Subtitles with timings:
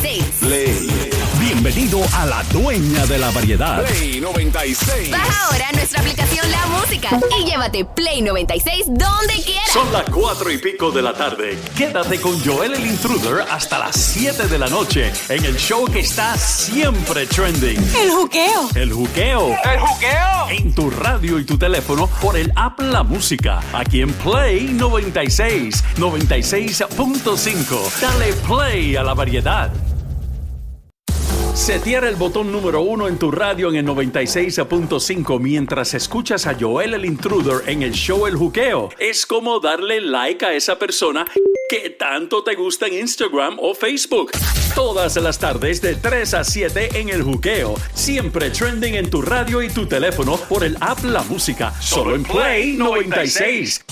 [0.00, 0.24] 96.
[0.40, 0.88] Play.
[1.38, 3.84] Bienvenido a la dueña de la variedad.
[3.84, 5.10] Play 96.
[5.10, 9.70] Baja ahora nuestra aplicación La Música y llévate Play 96 donde quieras.
[9.70, 11.58] Son las cuatro y pico de la tarde.
[11.76, 16.00] Quédate con Joel el Intruder hasta las 7 de la noche en el show que
[16.00, 17.78] está siempre trending.
[18.00, 18.68] El juqueo.
[18.74, 19.54] El juqueo.
[19.64, 20.48] ¡El juqueo!
[20.50, 23.60] En tu radio y tu teléfono por el app La Música.
[23.74, 28.00] Aquí en Play 96, 96.5.
[28.00, 29.70] Dale play a la variedad.
[31.54, 36.94] Setear el botón número uno en tu radio en el 96.5 mientras escuchas a Joel
[36.94, 38.88] el Intruder en el show El Juqueo.
[38.98, 41.26] Es como darle like a esa persona
[41.68, 44.32] que tanto te gusta en Instagram o Facebook.
[44.74, 47.74] Todas las tardes de 3 a 7 en El Juqueo.
[47.94, 51.72] Siempre trending en tu radio y tu teléfono por el app La Música.
[51.80, 53.84] Solo en Play 96.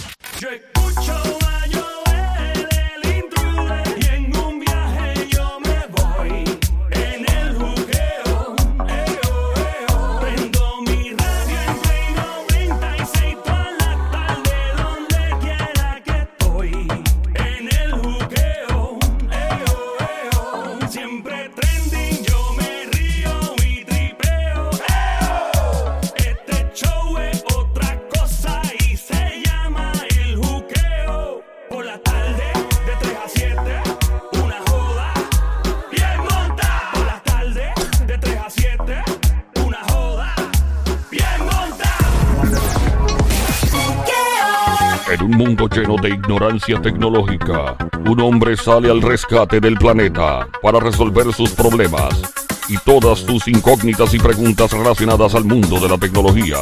[45.48, 47.74] Mundo lleno de ignorancia tecnológica,
[48.06, 52.20] un hombre sale al rescate del planeta para resolver sus problemas
[52.68, 56.58] y todas sus incógnitas y preguntas relacionadas al mundo de la tecnología.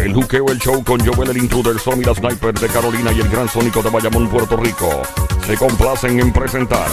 [0.00, 3.28] El Juqueo, el show con Joel el Intruder, Sony la Sniper de Carolina y el
[3.28, 5.02] Gran Sónico de Bayamón, Puerto Rico,
[5.46, 6.88] se complacen en presentar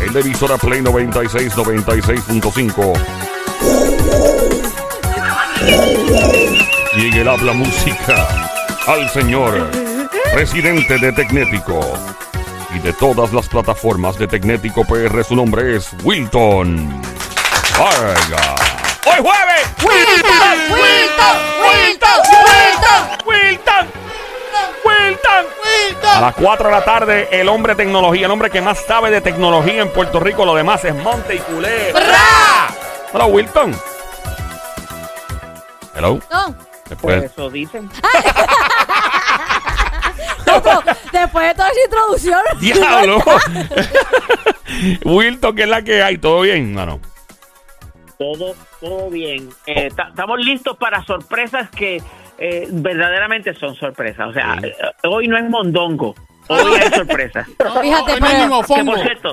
[0.00, 2.94] el emisora Play 96 96.5
[6.96, 8.48] y en el habla música
[8.86, 9.79] al señor
[10.32, 11.80] presidente de Tecnético
[12.74, 17.02] y de todas las plataformas de Tecnético PR su nombre es Wilton
[17.78, 18.54] Vargas.
[19.06, 19.66] ¡Hoy jueves!
[19.82, 22.20] Wilton, Wilton, Wilton,
[23.26, 23.88] Wilton,
[24.84, 25.46] ¡Wilton!
[26.02, 29.10] A las 4 de la tarde, el hombre de tecnología, el hombre que más sabe
[29.10, 31.92] de tecnología en Puerto Rico, lo demás es Monte y Culé.
[33.12, 33.74] Hola, Wilton.
[35.94, 36.20] Hello.
[36.30, 36.54] No.
[36.88, 37.90] Después, Eso dicen.
[41.12, 42.40] Después de toda esa introducción.
[42.60, 43.18] ¡Diablo!
[45.04, 46.18] Wilton, ¿qué es la que hay?
[46.18, 46.74] ¿Todo bien?
[46.74, 47.00] No, no.
[48.18, 49.48] Todo, todo bien.
[49.66, 52.02] Eh, ta- estamos listos para sorpresas que
[52.38, 54.28] eh, verdaderamente son sorpresas.
[54.28, 54.66] O sea, Sí.
[54.68, 54.74] eh,
[55.08, 56.14] hoy no es mondongo.
[56.48, 57.46] Hoy hay sorpresas.
[57.46, 59.32] Fíjate, Hoy no hay pero- Que por cierto,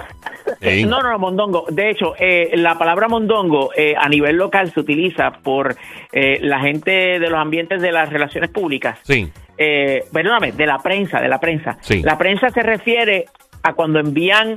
[0.62, 0.86] Sí.
[0.88, 1.66] no, no, no, mondongo.
[1.70, 5.76] De hecho, eh, la palabra mondongo eh, a nivel local se utiliza por
[6.12, 9.00] eh, la gente de los ambientes de las relaciones públicas.
[9.04, 9.30] Sí.
[9.58, 11.78] eh, perdóname, de la prensa, de la prensa.
[11.82, 12.02] Sí.
[12.04, 13.26] La prensa se refiere
[13.64, 14.56] a cuando envían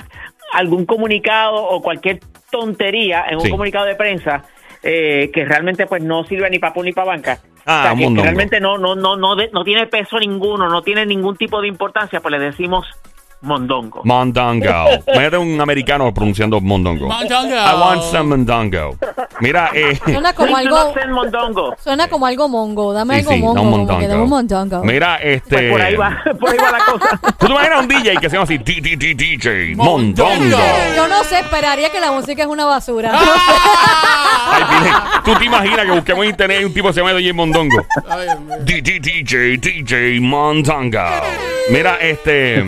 [0.52, 2.20] algún comunicado o cualquier
[2.50, 3.50] tontería en un Sí.
[3.50, 4.44] comunicado de prensa
[4.82, 7.38] eh, que realmente pues no sirve ni para ni para banca.
[7.66, 10.82] Ah, o sea, que- realmente no no no no de- no tiene peso ninguno, no
[10.82, 12.86] tiene ningún tipo de importancia, pues le decimos
[13.42, 14.00] mondongo.
[14.04, 14.84] Mondongo.
[15.16, 17.06] Mete un americano pronunciando mondongo.
[17.08, 17.54] Mondongo.
[17.54, 18.96] I want some mondongo.
[19.40, 19.98] Mira, eh.
[20.04, 20.92] Suena como algo.
[21.10, 21.74] mondongo.
[21.82, 22.92] Suena como algo mongo.
[22.92, 23.54] Dame Sí, algo sí, mongo.
[23.54, 24.00] no, como mondongo.
[24.00, 24.84] que dame un mondongo.
[24.84, 25.56] Mira, este.
[25.56, 27.18] Pues por ahí va, por ahí va la cosa.
[27.38, 28.58] ¿Tú te imaginas un DJ que se llama así?
[28.58, 30.58] D- D- D- DJ Mondongo.
[30.96, 33.12] Yo no sé, esperaría que la música es una basura.
[35.24, 37.86] ¿Tú te imaginas que busquemos en internet y un tipo que se llama DJ Mondongo?
[38.64, 40.98] DJ, DJ Mondongo.
[41.70, 42.64] Mira, este.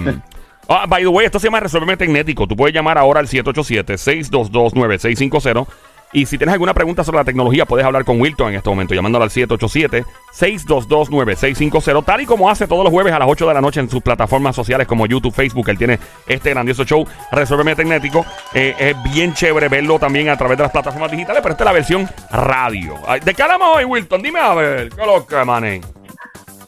[0.75, 2.47] Ah, by the way, esto se llama Resolverme Tecnético.
[2.47, 5.66] Tú puedes llamar ahora al 787-622-9650.
[6.15, 8.94] Y si tienes alguna pregunta sobre la tecnología, puedes hablar con Wilton en este momento,
[8.94, 13.60] llamándolo al 787-622-9650, tal y como hace todos los jueves a las 8 de la
[13.60, 15.69] noche en sus plataformas sociales como YouTube, Facebook.
[15.69, 18.25] Él tiene este grandioso show, Resolverme Tecnético.
[18.54, 21.66] Eh, es bien chévere verlo también a través de las plataformas digitales, pero esta es
[21.66, 22.95] la versión radio.
[23.22, 24.22] ¿De qué hablamos hoy, Wilton?
[24.22, 25.83] Dime a ver, ¿qué lo que, mané?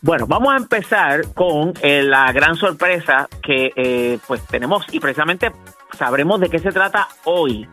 [0.05, 5.51] Bueno, vamos a empezar con eh, la gran sorpresa que eh, pues tenemos y precisamente
[5.97, 7.67] sabremos de qué se trata hoy.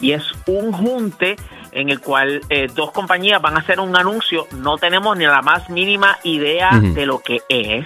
[0.00, 1.36] Y es un junte
[1.72, 4.46] en el cual eh, dos compañías van a hacer un anuncio.
[4.52, 7.84] No tenemos ni la más mínima idea de lo que es.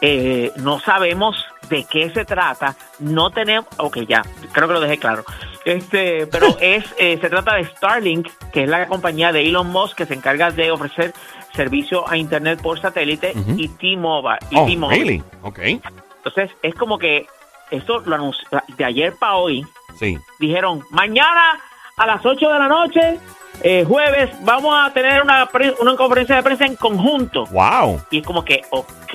[0.00, 2.74] Eh, no sabemos de qué se trata.
[2.98, 3.68] No tenemos.
[3.76, 5.24] Ok, ya, creo que lo dejé claro.
[5.64, 9.96] Este, pero es eh, se trata de Starlink, que es la compañía de Elon Musk
[9.96, 11.14] que se encarga de ofrecer
[11.54, 13.54] servicio a internet por satélite Ujú.
[13.58, 14.38] y T-Mobile.
[14.50, 15.22] y Oh, really?
[15.42, 15.58] Ok.
[15.60, 17.26] Entonces, es como que
[17.70, 18.46] esto lo anunció
[18.76, 19.66] de ayer para hoy.
[19.98, 20.16] Sí.
[20.38, 21.60] dijeron, mañana
[21.96, 23.18] a las 8 de la noche,
[23.62, 25.48] eh, jueves, vamos a tener una,
[25.80, 27.46] una conferencia de prensa en conjunto.
[27.46, 28.00] Wow.
[28.10, 29.10] Y es como que, ok,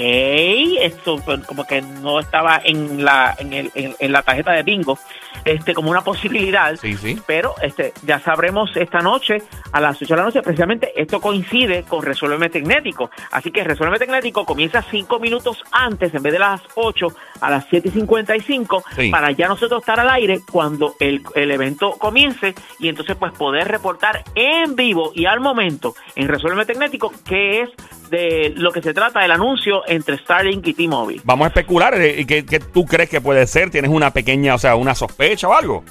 [0.81, 4.63] esto pues, como que no estaba en la, en, el- en- en la tarjeta de
[4.63, 4.97] bingo,
[5.45, 6.75] este como una posibilidad.
[6.77, 7.19] Sí, sí.
[7.25, 9.41] Pero este ya sabremos esta noche
[9.71, 10.41] a las 8 de la noche.
[10.41, 13.09] Precisamente esto coincide con Resuélveme Tecnético.
[13.31, 17.07] Así que Resuélveme Tecnético comienza cinco minutos antes, en vez de las 8,
[17.41, 19.09] a las 7 y 55, Sí.
[19.09, 23.67] para ya nosotros estar al aire cuando el, el evento comience y entonces pues poder
[23.67, 27.69] reportar en vivo y al momento en Resuélveme Tecnético que es
[28.09, 31.21] de lo que se trata del anuncio entre Starlink y T-Mobile.
[31.25, 31.93] Vamos a especular.
[31.99, 33.69] eh, ¿Qué, qué tú crees que puede ser?
[33.71, 35.83] ¿Tienes una pequeña, o sea, una sospecha o algo?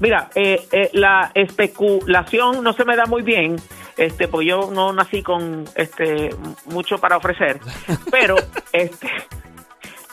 [0.00, 3.56] Mira, eh, eh, la especulación no se me da muy bien,
[3.96, 6.30] este, porque yo no nací con este
[6.66, 7.60] mucho para ofrecer,
[8.10, 8.36] pero
[8.72, 9.08] este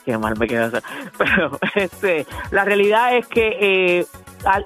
[0.05, 0.81] qué mal me queda.
[1.17, 4.05] Pero este, la realidad es que eh,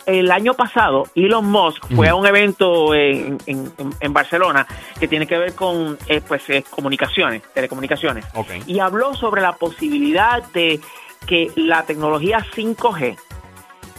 [0.06, 4.66] el año pasado Elon Musk fue a un evento en, en- en- en Barcelona
[5.00, 8.26] que tiene que ver con eh, pues eh, comunicaciones, telecomunicaciones.
[8.68, 10.80] Y habló sobre la posibilidad de
[11.28, 13.18] que la tecnología 5G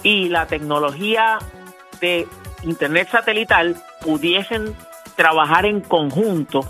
[0.03, 1.39] y la tecnología
[2.01, 2.27] de
[2.63, 4.75] internet satelital pudiesen
[5.17, 6.61] trabajar en conjunto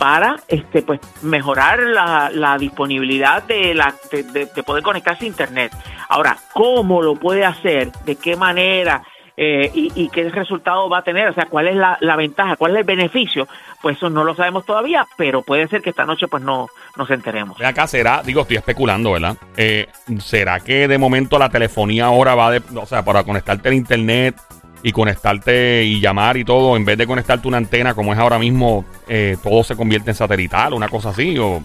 [0.00, 5.28] para este pues mejorar la, la disponibilidad de la de, de- de poder conectarse a
[5.28, 5.72] internet.
[6.08, 9.02] Ahora cómo lo puede hacer de qué manera
[9.36, 12.72] eh, y, qué resultado va a tener, o sea, cuál es la, la ventaja, cuál
[12.72, 13.48] es el beneficio,
[13.80, 17.10] pues eso no lo sabemos todavía, pero puede ser que esta noche pues no nos
[17.10, 17.58] enteremos.
[17.62, 19.36] Acá, será, digo, estoy especulando, ¿verdad?
[19.56, 19.86] Eh,
[20.18, 24.34] ¿Será que de momento la telefonía ahora va de, o sea, para conectarte al internet
[24.82, 28.38] y conectarte y llamar y todo, en vez de conectarte una antena como es ahora
[28.38, 31.38] mismo, eh, todo se convierte en satelital, una cosa así?
[31.38, 31.62] O,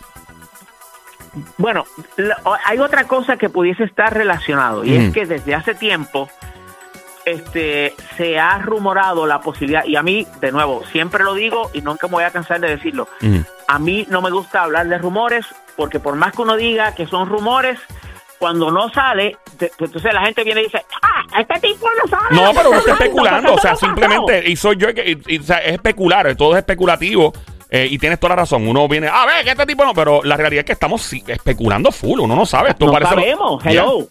[1.58, 1.86] Bueno,
[2.18, 6.30] la- hay otra cosa que pudiese estar relacionado y es que desde hace tiempo
[7.26, 11.82] este se ha rumorado la posibilidad y a mí de nuevo siempre lo digo y
[11.82, 13.08] nunca me voy a cansar de decirlo.
[13.68, 15.46] A mí no me gusta hablar de rumores
[15.76, 17.80] porque por más que uno diga que son rumores
[18.38, 20.86] cuando no sale, entonces la gente viene y dice,
[21.42, 22.36] este tipo no sabe.
[22.36, 24.02] No, lo pero uno está especulando, o sea, esto no pasó".
[24.10, 27.34] simplemente, y soy yo, que, y- y, o sea, es especular, todo es especulativo.
[27.72, 28.66] eh, y tienes toda la razón.
[28.68, 31.92] Uno viene, a ver, que este tipo no, pero la realidad es que estamos especulando
[31.92, 32.20] full.
[32.20, 32.70] Uno no sabe.
[32.70, 33.10] Esto no parece.
[33.16, 33.72] sabemos, Ya.
[33.72, 34.08] hello.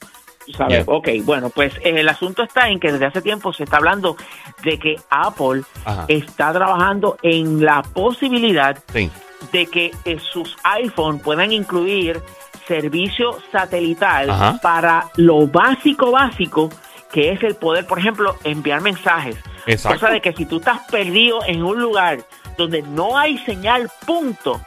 [0.59, 0.85] ¿Sabes?
[0.85, 0.94] Yeah.
[0.94, 4.17] Ok, bueno, pues eh, el asunto está en que desde hace tiempo se está hablando
[4.65, 6.05] de que Apple Ajá.
[6.09, 9.09] está trabajando en la posibilidad Sí.
[9.53, 12.21] de que eh, sus iPhone puedan incluir
[12.69, 14.59] servicio satelital Ajá.
[14.61, 16.69] para lo básico básico
[17.14, 19.37] que es el poder, por ejemplo, enviar mensajes.
[19.66, 20.00] Exacto.
[20.00, 22.19] Cosa de que si tú estás perdido en un lugar
[22.58, 24.61] donde no hay señal punto,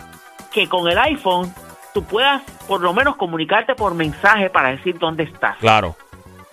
[0.54, 1.54] que con el iPhone
[1.94, 5.58] tú puedas por lo menos comunicarte por mensaje para decir dónde estás.
[5.58, 5.98] Claro.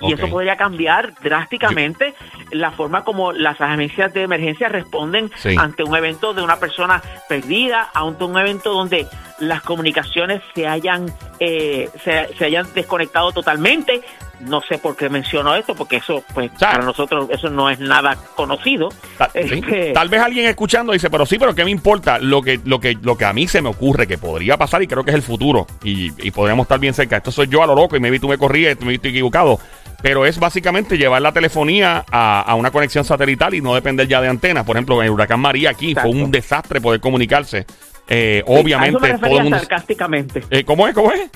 [0.00, 2.12] Y eso podría cambiar drásticamente
[2.50, 5.55] la forma como las agencias de emergencia responden Sí.
[5.56, 9.06] ante un evento de una persona perdida, ante un evento donde
[9.38, 11.06] las comunicaciones se hayan
[11.38, 14.02] eh, se, se hayan desconectado totalmente.
[14.40, 17.78] No sé por qué menciono esto, porque eso, pues, sea, para nosotros eso no es
[17.81, 18.90] nada conocido.
[18.90, 18.96] Sí.
[19.34, 22.19] Este, Tal vez alguien escuchando dice, pero sí, pero ¿qué me importa?
[22.19, 24.86] Lo que, lo que, lo que a mí se me ocurre que podría pasar y
[24.86, 27.16] creo que es el futuro y, y podríamos estar bien cerca.
[27.16, 29.58] Esto soy yo a lo loco y maybe tú me corrías, me estoy equivocado.
[30.02, 34.20] Pero es básicamente llevar la telefonía a, a una conexión satelital y no depender ya
[34.20, 34.64] de antenas.
[34.64, 37.64] Por ejemplo, en el huracán María aquí fue un desastre poder comunicarse.
[38.06, 39.58] Eh, a eso obviamente, me todo el mundo...
[39.58, 40.43] sarcásticamente.
[40.50, 40.94] Eh, ¿Cómo es?
[40.94, 41.31] ¿Cómo es?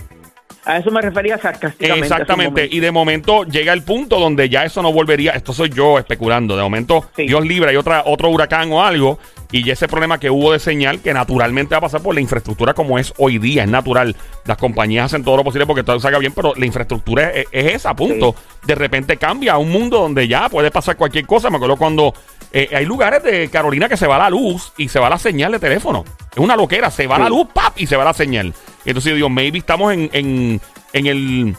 [0.69, 2.07] A eso me refería sarcásticamente.
[2.07, 2.69] Exactamente.
[2.71, 5.33] Y de momento llega el punto donde ya eso no volvería.
[5.33, 6.57] Esto soy yo especulando.
[6.57, 7.27] De momento, Sí.
[7.27, 9.19] Dios libre, hay otra, otro huracán o algo.
[9.51, 12.21] Y ya ese problema que hubo de señal, que naturalmente va a pasar por la
[12.21, 14.15] infraestructura como es hoy día, es natural.
[14.45, 17.75] Las compañías hacen todo lo posible porque todo salga bien, pero la infraestructura es, es
[17.77, 18.35] esa, punto.
[18.67, 21.49] De repente cambia a un mundo donde ya puede pasar cualquier cosa.
[21.49, 22.13] Me acuerdo cuando
[22.53, 25.53] eh, hay lugares de Carolina que se va la luz y se va la señal
[25.53, 26.05] de teléfono.
[26.31, 27.73] Es una loquera, se va la luz, ¡pap!
[27.81, 28.53] y se va la señal.
[28.85, 30.61] Y entonces yo digo, maybe estamos en, en,
[30.93, 31.57] en el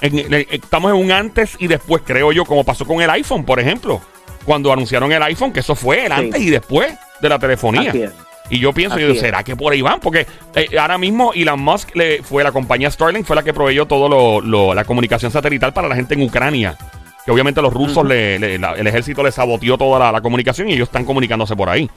[0.00, 3.58] en- estamos en un antes y después, creo yo, como pasó con el iPhone, por
[3.58, 4.00] ejemplo.
[4.44, 6.18] Cuando anunciaron el iPhone, que eso fue el Sí.
[6.20, 7.90] antes y después de la telefonía.
[7.90, 8.12] Así es.
[8.48, 9.12] Y yo pienso, yo.
[9.16, 9.98] ¿será que por ahí van?
[9.98, 13.86] Porque eh, ahora mismo Elon Musk le, fue la compañía Starlink, fue la que proveyó
[13.86, 16.76] todo lo, lo- la comunicación satelital para la gente en Ucrania.
[17.24, 20.68] Que obviamente los rusos, le- le- la- el ejército les saboteó toda la, la comunicación
[20.68, 21.90] y ellos están comunicándose por ahí.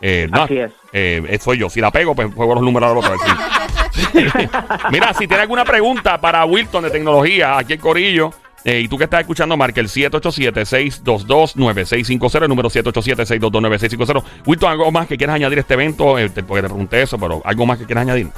[0.00, 0.72] Eh, no, Así es.
[0.92, 1.70] eh, eh, soy yo.
[1.70, 3.20] Si la pego, pues juego los números a la otra vez.
[3.92, 4.48] sí.
[4.90, 8.32] Mira, si tiene alguna pregunta para Wilton de tecnología, aquí el Corillo,
[8.64, 14.22] eh, y tú que estás escuchando, marca el 787-622-9650, el número 787-622-9650.
[14.46, 16.18] Wilton, ¿algo más que quieras añadir a este evento?
[16.18, 18.28] Eh, te- porque te pregunté eso, pero ¿algo más que quieras añadir?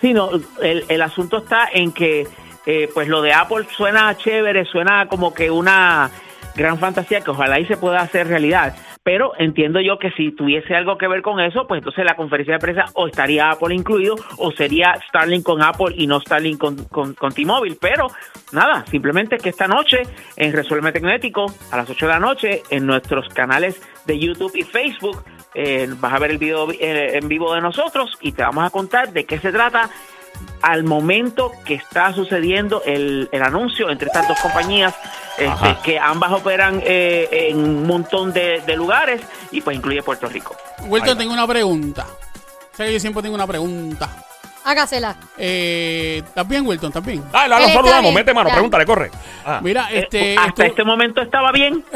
[0.00, 0.30] Sí, no,
[0.62, 2.26] el, el asunto está en que
[2.66, 6.10] eh, pues lo de Apple suena chévere, suena como que una
[6.54, 8.74] gran fantasía que ojalá y se pueda hacer realidad.
[9.08, 12.52] Pero entiendo yo que si tuviese algo que ver con eso, pues entonces la conferencia
[12.52, 16.76] de prensa o estaría Apple incluido o sería Starlink con Apple y no Starlink con,
[16.84, 17.78] con, con T-Mobile.
[17.80, 18.08] Pero
[18.52, 20.02] nada, simplemente que esta noche
[20.36, 24.64] en Resuelve Tecnético a las 8 de la noche en nuestros canales de YouTube y
[24.64, 25.24] Facebook
[25.54, 28.68] eh, vas a ver el video eh, en vivo de nosotros y te vamos a
[28.68, 29.88] contar de qué se trata
[30.62, 34.94] al momento que está sucediendo el, el anuncio entre estas dos compañías,
[35.36, 39.20] este, que ambas operan eh, en un montón de, de lugares
[39.52, 40.56] y pues incluye Puerto Rico.
[40.86, 42.06] Wilton, tengo una pregunta.
[42.76, 44.08] Que yo siempre tengo una pregunta.
[44.64, 45.16] Hágasela.
[45.38, 46.88] Eh, ¿Estás bien, Wilton?
[46.88, 47.22] ¿Estás bien?
[47.32, 48.12] Dale, saludamos.
[48.12, 48.54] Mete mano, ya.
[48.54, 49.10] pregúntale, corre.
[49.46, 49.60] Ah.
[49.62, 50.36] Mira, Eh, este...
[50.36, 51.82] hasta tú- este momento estaba bien.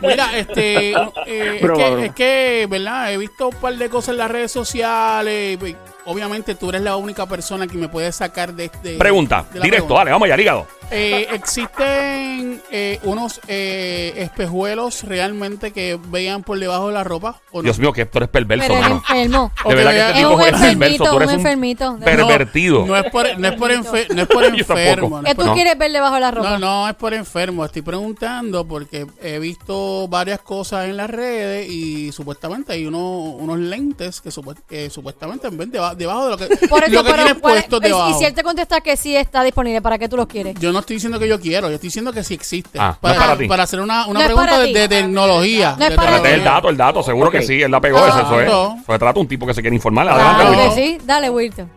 [0.00, 0.92] Mira, este,
[1.26, 3.12] eh, es, que, es que, ¿verdad?
[3.12, 5.58] He visto un par de cosas en las redes sociales.
[6.04, 8.96] Obviamente tú eres la única persona que me puede sacar de este...
[8.98, 9.94] Pregunta, de directo, pregunta.
[9.94, 10.66] dale, vamos allá, hígado.
[10.90, 17.40] Eh, ¿Existen eh, unos eh, espejuelos realmente que vean por debajo de la ropa?
[17.50, 17.62] ¿o no?
[17.62, 18.96] Dios mío, que tú eres perverso, Pero es mano.
[18.96, 19.52] enfermo.
[19.66, 20.66] De verdad que este Es tipo un es perverso.
[20.66, 21.98] enfermito, Tú eres un enfermito.
[22.04, 22.86] Pervertido.
[22.86, 25.08] No es por, no es por, enfer- no es por enfermo.
[25.18, 25.54] no ¿Qué es tú No.
[25.54, 26.50] quieres ver debajo de la ropa?
[26.50, 27.64] No, no es por enfermo.
[27.64, 33.58] Estoy preguntando porque he visto varias cosas en las redes y supuestamente hay uno, unos
[33.58, 37.10] lentes que, supu- que supuestamente ven deba- debajo de lo que, Por eso, lo que
[37.10, 38.10] pero tienes ¿cuál- puesto y- debajo.
[38.10, 40.54] Y si él te contesta que sí está disponible, ¿para qué tú los quieres?
[40.60, 42.78] Yo no estoy diciendo que yo quiero, yo estoy diciendo que sí existe.
[42.80, 43.48] Ah, no es para ti.
[43.62, 44.74] hacer una, una No es pregunta para de, ti.
[44.74, 45.76] de tecnología.
[45.78, 47.34] No es de para el dato, el dato, seguro Ok.
[47.34, 48.46] que sí, él la pegó, Ah, eso, eso es.
[48.50, 48.76] no.
[48.86, 50.08] Se trata de un tipo que se quiere informar.
[50.08, 50.74] Adelante, Claro Wilton.
[50.74, 50.98] que sí.
[51.04, 51.70] Dale, Wilton.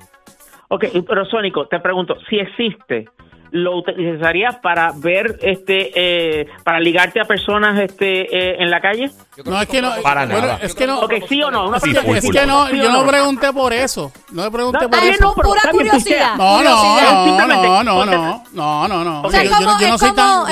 [0.70, 3.06] Ok, pero Sónico, te pregunto, si existe,
[3.52, 9.12] ¿lo utilizarías para ver, este, eh, para ligarte a personas este, eh, en la calle?
[9.44, 9.92] No, es que no.
[10.02, 10.60] Para bueno, nada.
[10.62, 11.00] Es que no.
[11.02, 13.52] Ok, sí o no, una Sí, Es que- es no, ¿Sí o yo no pregunté
[13.54, 14.12] por eso.
[14.32, 15.22] No le pregunté No, por eso.
[15.22, 16.36] no, pero Pura curiosidad.
[16.38, 19.22] No, no, no, no, no, no, no, no, no.
[19.24, 19.96] O sea, Yo- no es soy tan, yo no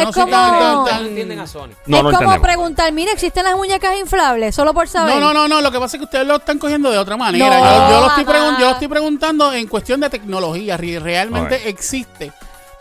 [0.09, 1.59] es soy tan, como- tan- No entienden a Sony.
[1.61, 2.39] No, es no como entendemos.
[2.39, 4.53] preguntar, mira, ¿existen las muñecas inflables?
[4.55, 5.15] Solo por saber.
[5.15, 7.17] No, no, no, no, lo que pasa es que ustedes lo están cogiendo de otra
[7.17, 7.47] manera.
[7.49, 8.25] No, yo, yo lo estoy
[8.59, 12.31] yo lo estoy preguntando en cuestión de tecnología, re- realmente existe.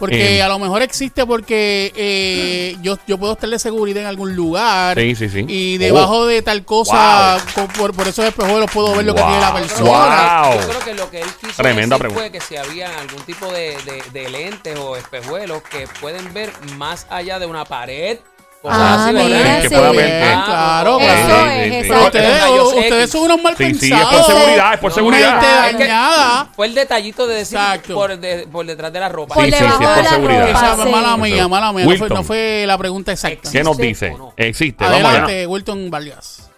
[0.03, 0.43] Porque Eh.
[0.43, 4.99] a lo mejor existe porque eh, yo, yo puedo estar de seguridad en algún lugar.
[4.99, 5.45] Sí, sí, sí.
[5.47, 9.39] Y debajo de tal cosa, co- por, por esos espejuelos puedo ver lo que tiene
[9.39, 10.43] la persona.
[10.43, 10.61] Wow.
[10.61, 12.21] Yo creo que lo que él quiso Tremenda decir pregunta.
[12.21, 16.51] fue que si había algún tipo de, de- de lentes o espejuelos que pueden ver
[16.77, 18.19] más allá de una pared.
[18.63, 19.29] Cosas Ah, así, ¿verdad?
[19.29, 19.69] mira, sí.
[19.69, 21.03] claro, ok.
[21.03, 21.51] Eso claro.
[21.51, 22.07] es, exacto.
[22.07, 22.43] Ustedes,
[22.75, 24.15] ustedes son unos mal Sí, sí, es pensados.
[24.15, 25.33] por seguridad, es por seguridad.
[25.33, 26.49] Mente Es que dañada.
[26.55, 27.59] Fue el detallito de decir
[27.93, 29.35] por, de- por detrás de la ropa.
[29.35, 30.47] Sí, sí, sí, es por seguridad.
[30.47, 30.91] ropa, Esa sí.
[30.91, 31.85] mala mía, mala mía.
[31.87, 33.51] No fue, no fue la pregunta exacta.
[33.51, 34.23] ¿Qué nos ¿Existe dice?
[34.37, 35.09] Existe, vamos allá.
[35.11, 36.49] Adelante, Wilton Vargas.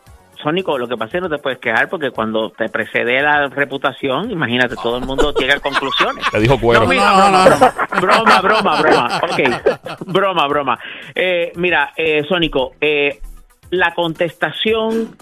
[0.45, 3.49] Sónico, lo que pasa es que no te puedes quejar porque cuando te precede la
[3.49, 6.23] reputación, imagínate, todo el mundo llega a conclusiones.
[6.31, 6.83] Te dijo cuero.
[6.83, 7.45] No, mira, No, no,
[7.99, 9.21] broma, broma, broma, broma.
[9.23, 10.79] Ok, broma, broma.
[11.15, 13.21] Eh, mira, eh, Sónico, eh,
[13.71, 15.17] la contestación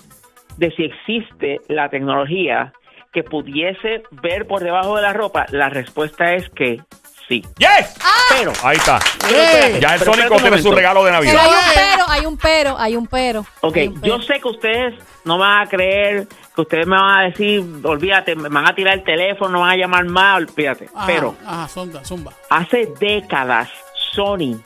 [0.56, 2.72] de si existe la tecnología
[3.12, 6.80] que pudiese ver por debajo de la ropa, la respuesta es que
[7.28, 7.42] sí.
[7.58, 7.94] ¡Yes!
[8.30, 8.98] Pero, Ahí está.
[9.80, 11.42] Ya el pero Sónico tiene su regalo de Pero Navidad.
[11.42, 13.46] hay un pero, hay un pero, hay un pero.
[13.60, 14.16] Ok, Hay un pero.
[14.18, 18.34] yo sé que ustedes no van a creer, que ustedes me van a decir, olvídate,
[18.36, 20.88] me van a tirar el teléfono, no van a llamar más, olvídate.
[20.94, 22.32] Ajá, Pero Ajá, zumba, zumba.
[22.50, 23.68] hace décadas
[24.14, 24.60] Sony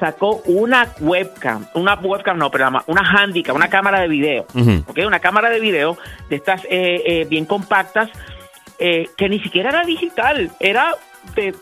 [0.00, 4.84] sacó una webcam, una webcam no, pero una handicap, una cámara de video, Ujú.
[4.88, 4.98] ¿ok?
[5.06, 5.96] Una cámara de video
[6.28, 8.10] de estas eh, eh, bien compactas
[8.80, 10.94] eh, que ni siquiera era digital, era
[11.36, 11.54] de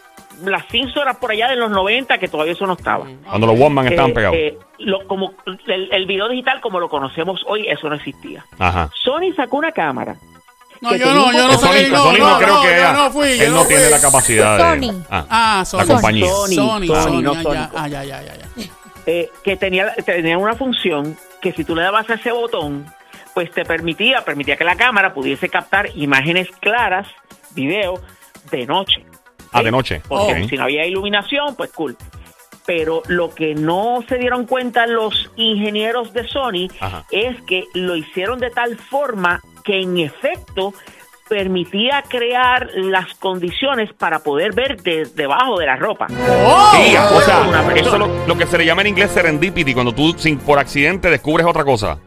[0.45, 3.07] las cinzoras por allá de los 90 que todavía eso no estaba.
[3.29, 4.37] Cuando los Walkman estaban Eh, pegados.
[4.37, 5.35] eh, lo- como
[5.67, 8.45] el, el video digital como lo conocemos hoy, eso no existía.
[8.59, 8.91] Ajá.
[9.03, 10.17] Sony sacó una cámara.
[10.81, 11.53] No, que yo tenía no, yo no.
[11.59, 13.65] Sony, no, Sony no, no, creo no, que yo ella- no fui, él no no
[13.67, 14.87] tiene la capacidad de...
[14.87, 15.05] Sony.
[15.11, 15.79] Ah, Ah, Sony.
[15.79, 16.27] La compañía.
[16.27, 17.69] Sony, Sony, Sony, Sony, no Sony.
[17.77, 18.47] ah, ya, ya, ya, ya.
[19.07, 22.85] eh, que tenía, tenía una función que si tú le dabas a ese botón,
[23.35, 27.07] pues te permitía, permitía que la cámara pudiese captar imágenes claras,
[27.55, 28.01] video,
[28.51, 29.05] de noche.
[29.53, 30.03] Ah, de noche.
[30.09, 30.49] Porque Ok.
[30.51, 31.97] si no había iluminación, pues cool.
[32.65, 37.05] Pero lo que no se dieron cuenta los ingenieros de Sony Ajá.
[37.11, 40.73] es que lo hicieron de tal forma que en efecto
[41.29, 46.07] permitía crear las condiciones para poder ver de- debajo de la ropa.
[46.45, 49.11] Oh, Sí, o sea, Una eso es lo, lo que se le llama en inglés
[49.13, 51.99] serendipity, cuando tú sin, por accidente descubres otra cosa.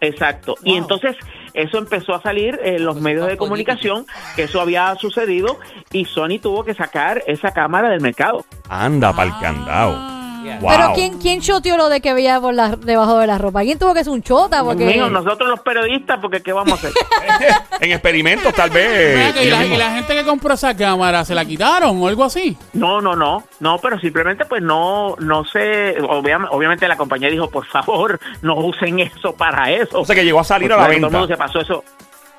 [0.00, 0.54] Exacto.
[0.64, 1.16] Y entonces
[1.54, 4.06] eso empezó a salir en los medios de comunicación
[4.36, 5.58] que eso había sucedido
[5.92, 8.44] y Sony tuvo que sacar esa cámara del mercado.
[8.68, 10.21] Anda pa'l candado.
[10.42, 10.58] Yeah.
[10.60, 10.70] Wow.
[10.70, 13.60] Pero ¿quién, quién choteó lo de que veía por la, debajo de la ropa?
[13.60, 14.62] ¿Alguien tuvo que ser un chota?
[14.64, 14.96] Porque...
[14.96, 16.92] Nosotros los periodistas, porque ¿qué vamos a hacer?
[17.80, 19.34] en experimentos, tal vez.
[19.42, 19.76] Y, la, mismos.
[19.76, 22.56] y la gente que compró esa cámara, ¿se la quitaron o algo así?
[22.72, 27.48] No, no, no, no, pero simplemente pues no, no sé, obvia- obviamente la compañía dijo,
[27.50, 30.00] por favor, no usen eso para eso.
[30.00, 31.34] O sea que llegó a salir Pues, a la claro, Todo el mundo venta.
[31.34, 31.84] se pasó eso,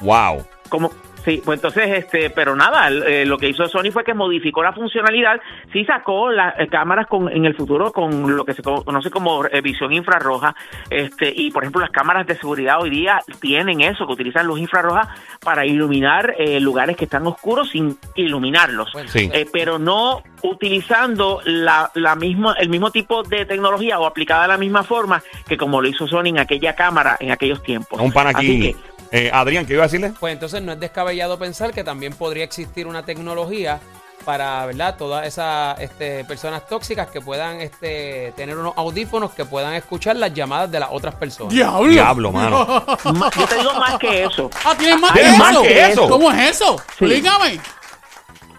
[0.02, 0.46] Wow.
[0.70, 0.92] como,
[1.24, 4.74] sí, pues entonces, este, pero nada, eh, lo que hizo Sony fue que modificó la
[4.74, 5.40] funcionalidad,
[5.72, 9.46] sí sacó las eh, cámaras con, en el futuro con lo que se conoce como
[9.46, 10.56] eh, visión infrarroja,
[10.90, 14.60] este, y por ejemplo las cámaras de seguridad hoy día tienen eso, que utilizan luz
[14.60, 15.10] infrarroja
[15.44, 18.92] para iluminar eh, lugares que están oscuros sin iluminarlos.
[18.94, 19.30] Bueno, Sí.
[19.32, 24.48] Eh, pero no utilizando la, la misma, el mismo tipo de tecnología o aplicada de
[24.50, 28.00] la misma forma que como lo hizo Sony en aquella cámara en aquellos tiempos.
[28.00, 28.62] Un pan Así aquí.
[28.62, 28.76] que,
[29.16, 30.12] Eh, Adrián, ¿qué iba a decirle?
[30.20, 33.80] Pues entonces no es descabellado pensar que también podría existir una tecnología
[34.26, 34.96] para, ¿verdad?
[34.98, 40.34] Todas esas este, personas tóxicas que puedan este, tener unos audífonos que puedan escuchar las
[40.34, 41.54] llamadas de las otras personas.
[41.54, 41.90] ¡Diablo!
[41.92, 42.66] Diablo, mano.
[43.14, 44.50] ma- yo te digo más que eso.
[44.66, 45.62] Ah, ¿tienes más que ¿Tienes más eso?
[45.62, 46.10] que eso?
[46.10, 46.78] ¿Cómo es eso?
[46.98, 47.06] Sí.
[47.06, 47.60] Explícame.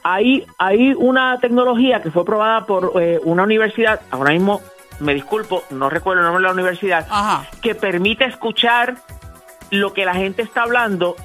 [0.05, 4.61] Hay, hay una tecnología que fue aprobada por eh, una universidad, ahora mismo
[5.01, 7.49] me disculpo, no recuerdo el nombre de la universidad, Ajá.
[7.63, 8.95] que permite escuchar
[9.75, 11.17] lo que la gente está hablando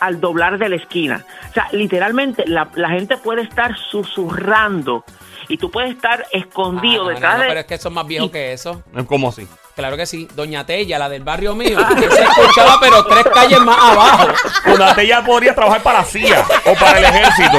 [0.00, 1.24] al doblar de la esquina.
[1.50, 5.04] O sea, literalmente la, la gente puede estar susurrando
[5.48, 7.48] y tú puedes estar Ah, escondido no, no, detrás no, de...
[7.48, 8.82] pero es que son más viejos y- que eso.
[9.06, 9.46] ¿Cómo así?
[9.80, 10.28] Claro que sí.
[10.34, 11.78] Doña Tella, la del barrio mío,
[12.10, 14.28] se escuchaba pero tres calles más abajo.
[14.74, 17.58] Una ya podría trabajar para la CIA o para el ejército,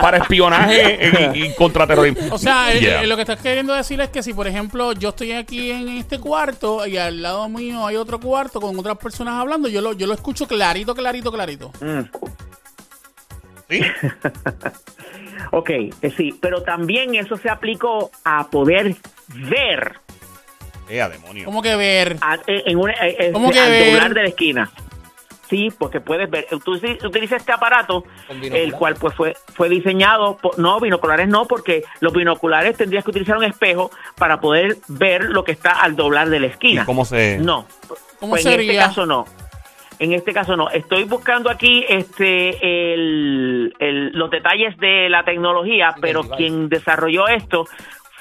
[0.00, 2.34] para espionaje y, y contraterrorismo.
[2.34, 3.02] O sea, eh, Yeah.
[3.02, 5.88] eh, lo que estás queriendo decir es que si, por ejemplo, yo estoy aquí en
[5.90, 9.92] este cuarto y al lado mío hay otro cuarto con otras personas hablando, yo lo,
[9.92, 11.70] yo lo escucho clarito, clarito, clarito.
[11.80, 12.00] Mm.
[13.68, 13.80] ¿Sí?
[15.54, 18.96] Ok, eh, sí, pero también eso se aplicó a poder
[19.28, 20.00] ver
[20.88, 21.44] Eh, a demonio.
[21.44, 22.16] ¿Cómo que ver?
[22.20, 23.86] a- eh, en una, eh, eh, ¿Cómo que al ver?
[23.92, 24.70] doblar de la esquina.
[25.48, 26.46] Sí, porque puedes ver.
[26.64, 31.28] Tú sí utilizas este aparato, Con el cual pues fue fue diseñado, por- no binoculares
[31.28, 35.72] no, porque los binoculares tendrías que utilizar un espejo para poder ver lo que está
[35.82, 36.82] al doblar de la esquina.
[36.82, 37.66] ¿Y cómo se- No.
[38.18, 39.26] ¿Cómo Pues en este caso no.
[39.98, 40.70] En este caso no.
[40.70, 46.36] Estoy buscando aquí este el, el- los detalles de la tecnología, Del pero device.
[46.38, 47.66] quien desarrolló esto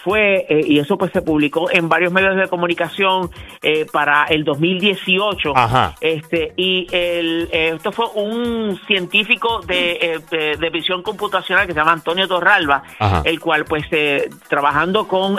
[0.04, 3.30] fue, eh, y eso pues se publicó en varios medios de comunicación
[3.62, 5.54] eh, para el 2018.
[5.56, 5.96] Ajá.
[6.02, 11.74] Este, y el, eh, esto fue un científico de, eh, de, de visión computacional que
[11.74, 13.22] se llama Antonio Torralba, Ajá.
[13.26, 15.38] el cual pues eh, trabajando con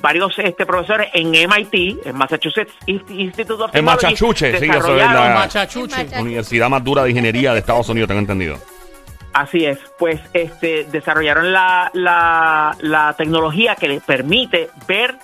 [0.00, 4.96] varios este, profesores en MIT, en Massachusetts Inst- Institute of En Technology, Massachusetts, sí, eso
[4.96, 5.34] es la-.
[5.34, 5.68] Macha-
[6.20, 8.56] Universidad más dura de ingeniería de Estados Unidos, tengo entendido.
[9.34, 15.16] Así es, pues este desarrollaron la, la, la tecnología que les permite ver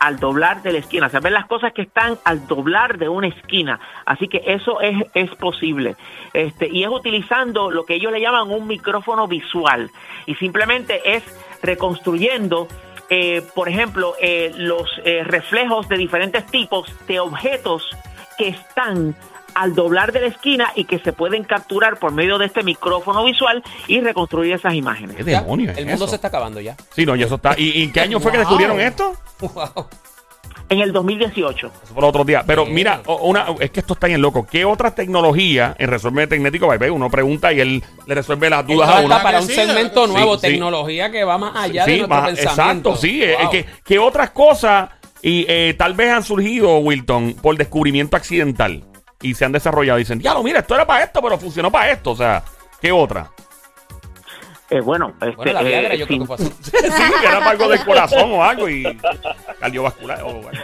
[0.00, 3.08] al doblar de la esquina, o sea, ver las cosas que están al doblar de
[3.08, 3.80] una esquina.
[4.04, 5.96] Así que eso es, es posible.
[6.34, 9.90] Este, y es utilizando lo que ellos le llaman un micrófono visual.
[10.26, 11.22] Y simplemente es
[11.62, 12.68] reconstruyendo,
[13.08, 17.88] eh, por ejemplo, eh, los eh, reflejos de diferentes tipos de objetos
[18.36, 19.14] que están
[19.54, 23.24] al doblar de la esquina y que se pueden capturar por medio de este micrófono
[23.24, 25.16] visual y reconstruir esas imágenes.
[25.16, 26.08] ¿Qué demonios es El mundo eso?
[26.10, 26.76] se está acabando ya.
[26.94, 27.54] Sí, no, y eso está.
[27.58, 29.14] ¿Y, y en qué año fue que descubrieron esto?
[29.40, 29.86] Wow.
[30.70, 31.66] En el 2018.
[31.66, 32.42] Eso fue los otros días.
[32.46, 32.72] Pero Sí.
[32.72, 34.46] mira, una, es que esto está en loco.
[34.50, 36.68] ¿Qué otras tecnologías en Resuelve Tecnético?
[36.90, 39.08] Uno pregunta y él le resuelve las dudas a uno.
[39.22, 40.42] para que un segmento sí, nuevo, sí.
[40.48, 42.90] tecnología que va más allá de nuestro más- pensamiento.
[42.90, 43.22] exacto, sí.
[43.42, 43.50] Wow.
[43.50, 44.88] ¿qué, qué otras cosas
[45.20, 48.84] y eh, tal vez han surgido, Wilton, por descubrimiento accidental?
[49.24, 49.98] Y se han desarrollado.
[49.98, 52.10] Dicen, ya, mira, esto era para esto, pero funcionó para esto.
[52.12, 52.42] O sea,
[52.80, 53.30] ¿qué otra?
[54.70, 56.54] Eh, bueno, este, Bueno, la Viagra eh, yo creo sin- que fue así.
[56.62, 56.70] sí,
[57.20, 58.98] que era para algo del corazón o algo y
[59.60, 60.58] cardiovascular o algo así.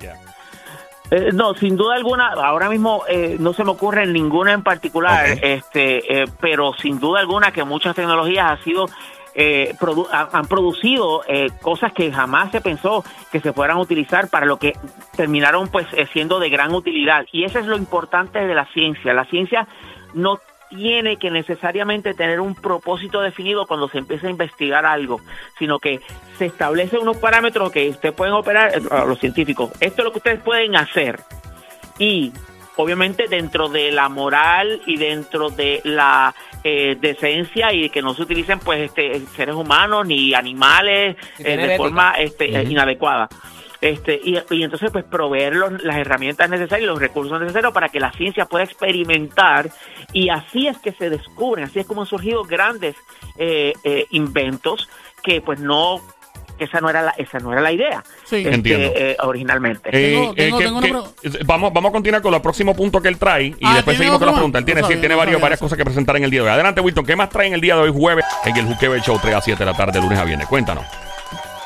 [0.00, 0.16] Ya.
[1.10, 5.26] Eh, no, sin duda alguna, ahora mismo eh, no se me ocurre ninguna en particular,
[5.42, 8.86] este, eh, pero sin duda alguna que muchas tecnologías han sido
[9.34, 9.74] eh,
[10.12, 14.74] han producido eh, cosas que jamás se pensó que se fueran utilizar para lo que
[15.16, 19.12] terminaron pues eh, siendo de gran utilidad y eso es lo importante de la ciencia.
[19.12, 19.66] La ciencia
[20.14, 25.20] no tiene que necesariamente tener un propósito definido cuando se empieza a investigar algo,
[25.58, 26.00] sino que
[26.38, 29.70] se establecen unos parámetros que ustedes pueden operar, eh, los científicos.
[29.80, 31.20] Esto es lo que ustedes pueden hacer.
[31.98, 32.32] Y
[32.76, 38.22] obviamente dentro de la moral y dentro de la eh, decencia y que no se
[38.22, 43.28] utilicen pues este seres humanos ni animales eh, de forma este, inadecuada.
[43.80, 47.90] Este, y, y entonces pues proveer los- las herramientas necesarias y los recursos necesarios para
[47.90, 49.68] que la ciencia pueda experimentar
[50.12, 52.96] y así es que se descubren, así es como han surgido grandes
[53.36, 54.88] eh, eh, inventos
[55.22, 56.00] que pues no
[56.58, 58.36] que esa no era la, esa no era la idea Sí.
[58.36, 58.92] este, Entiendo.
[58.96, 59.90] eh, originalmente.
[59.92, 62.40] Eh, Tengo- eh, tengo- que- tengo una que- pro- vamos, vamos a continuar con el
[62.42, 64.58] próximo punto que él trae y Ah, después ¿tiene seguimos con las preguntas.
[64.60, 65.64] Él tiene, No sí, tiene no varios, varias eso.
[65.66, 66.52] cosas que presentar en el día de hoy.
[66.54, 67.04] Adelante, Wilton.
[67.06, 69.40] ¿Qué más trae en el día de hoy, jueves, en el Juqueo Show 3 a
[69.40, 70.46] 7 de la tarde, lunes a viernes?
[70.48, 70.84] Cuéntanos.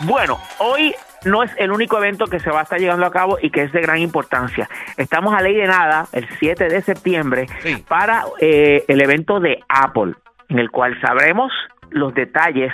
[0.01, 3.38] Bueno, hoy no es el único evento que se va a estar llevando a cabo
[3.42, 4.68] y que es de gran importancia.
[4.96, 7.85] Estamos a ley de nada el 7 de septiembre Sí.
[7.88, 10.14] para eh, el evento de Apple,
[10.48, 11.51] en el cual sabremos
[11.90, 12.72] los detalles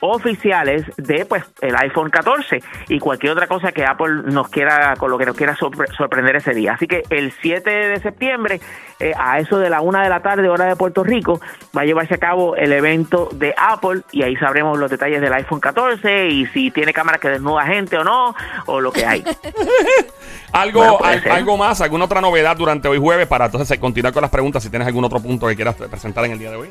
[0.00, 5.10] oficiales de pues el iPhone 14 y cualquier otra cosa que Apple nos quiera con
[5.10, 6.72] lo que nos quiera sorpre- sorprender ese día.
[6.72, 8.60] Así que el 7 de septiembre
[8.98, 11.40] eh, a eso de la una de la tarde hora de Puerto Rico
[11.76, 15.32] va a llevarse a cabo el evento de Apple y ahí sabremos los detalles del
[15.34, 18.34] iPhone 14 y si tiene cámara que desnuda gente o no
[18.66, 19.22] o lo que hay.
[20.52, 24.20] Algo, Bueno, al- algo más, alguna otra novedad durante hoy jueves para entonces continuar con
[24.22, 26.70] las preguntas si tienes algún otro punto que quieras presentar en el día de hoy.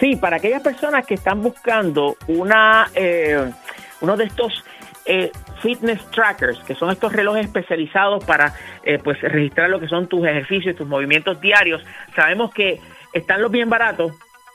[0.00, 3.50] Sí, para aquellas personas que están buscando una eh,
[4.00, 4.64] uno de estos
[5.04, 5.30] eh,
[5.62, 8.52] fitness trackers, que son estos relojes especializados para
[8.84, 11.82] eh, pues registrar lo que son tus ejercicios, tus movimientos diarios.
[12.14, 12.80] Sabemos que
[13.12, 14.12] están los bien baratos,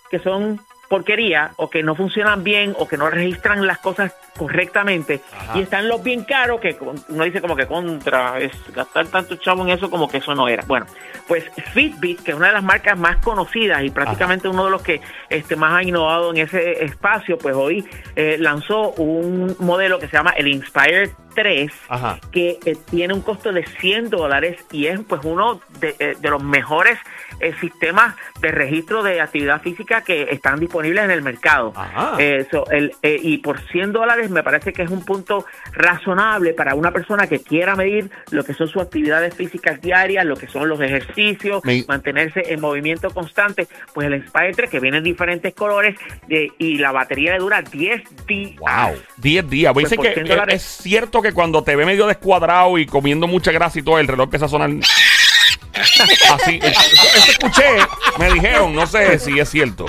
[0.10, 0.60] que son
[0.91, 5.58] porquería o que no funcionan bien o que no registran las cosas correctamente Ajá.
[5.58, 6.77] y están los bien caros que
[7.08, 10.49] uno dice como que contra es gastar tanto chavo en eso como que eso no
[10.49, 10.86] era bueno
[11.30, 14.82] pues Fitbit que es una de las marcas más conocidas y prácticamente uno de los
[14.82, 14.99] que
[15.30, 20.17] este más ha innovado en ese espacio pues hoy eh, lanzó un modelo que se
[20.17, 22.20] llama el Inspire 3 Ajá.
[22.32, 26.30] que eh, tiene un costo de 100 dólares y es pues uno de, eh, de
[26.30, 26.98] los mejores
[27.39, 31.74] eh, sistemas de registro de actividad física que están disponibles en el mercado.
[32.52, 36.91] So, el, y por 100 dólares me parece que es un punto razonable para una
[36.91, 40.80] persona que quiera medir lo que son sus actividades físicas diarias, lo que son los
[40.82, 43.67] ejercicios, Me- mantenerse en movimiento constante.
[43.94, 45.96] Pues el Inspire 3 que viene en diferentes colores
[46.30, 48.60] eh, y la batería le dura 10 días.
[48.60, 48.96] Wow.
[49.17, 49.74] 10 días.
[49.74, 50.80] Pues que 100 es, dólares.
[51.21, 54.45] Que cuando te ve medio descuadrado y comiendo mucha grasa y todo, el reloj empieza
[54.45, 54.69] a sonar.
[56.34, 56.60] Así.
[56.62, 56.81] Eso,
[57.15, 57.77] eso escuché.
[58.19, 58.73] Me dijeron.
[58.73, 59.86] No sé si es cierto.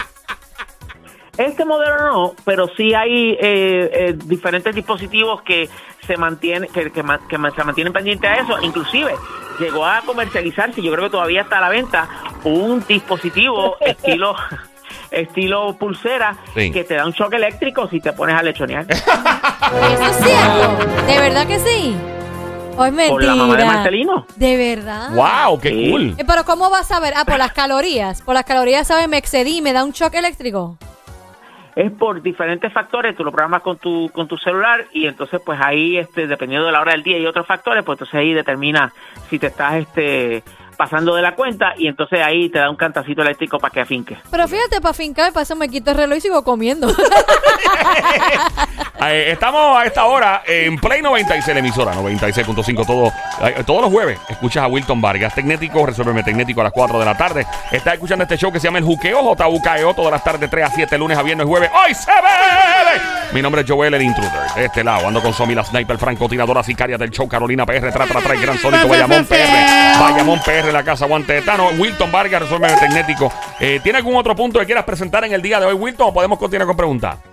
[1.39, 5.69] Este modelo no, pero sí hay eh, eh, diferentes dispositivos que
[6.07, 8.61] se mantienen que, que se mantienen pendientes a eso.
[8.61, 9.15] Inclusive
[9.59, 12.09] llegó a comercializarse, yo creo que todavía está a la venta,
[12.45, 14.37] un dispositivo estilo
[15.11, 16.71] estilo pulsera Sí.
[16.71, 18.87] que te da un shock eléctrico si te pones a lechonear.
[18.91, 21.07] Eso es cierto.
[21.07, 21.97] ¿De verdad que sí?
[22.77, 23.11] ¿O es mentira?
[23.13, 24.27] Por la mamá de Marcelino.
[24.37, 25.11] ¿De verdad?
[25.13, 25.61] ¡Wow!
[25.61, 25.91] ¡Qué Sí.
[25.91, 26.15] cool!
[26.19, 27.13] Eh, Pero ¿cómo vas a ver?
[27.17, 28.23] Ah, por las calorías.
[28.23, 29.09] Por las calorías, ¿sabes?
[29.09, 30.77] Me excedí, me da un shock eléctrico.
[31.75, 35.59] es por diferentes factores, tú lo programas con tu con tu celular y entonces pues
[35.59, 38.93] ahí este dependiendo de la hora del día y otros factores, pues entonces ahí determina
[39.31, 40.43] si te estás este
[40.77, 44.19] pasando de la cuenta y entonces ahí te da un cantacito eléctrico para que afinques.
[44.31, 46.89] Pero fíjate, para fincar, para eso me quito el reloj y sigo comiendo.
[49.01, 53.13] Estamos a esta hora en Play 96, la emisora 96.5 todo,
[53.67, 54.19] todos los jueves.
[54.29, 57.47] Escuchas a Wilton Vargas, Tecnético, Resuélveme Tecnético a las 4 de la tarde.
[57.71, 60.71] Estás escuchando este show que se llama El Juqueo, JUKEO, todas las tardes 3 a
[60.71, 61.71] 7, lunes a viernes, jueves.
[61.75, 63.01] ¡Hoy se ve!
[63.33, 64.31] Mi nombre es Joel, el intruder.
[64.55, 68.07] De este lado, ando con Somi, la sniper, francotiradora sicaria del show, Carolina PR, tra,
[68.07, 72.77] tra, tra, el gran sólido, Bayamón PR, Bayamón PR, la casa Guantetano, Wilton Vargas, Resuélveme
[72.79, 73.33] Tecnético.
[73.59, 76.13] Eh, ¿Tiene algún otro punto que quieras presentar en el día de hoy, Wilton, o
[76.13, 77.32] podemos continuar con preguntas?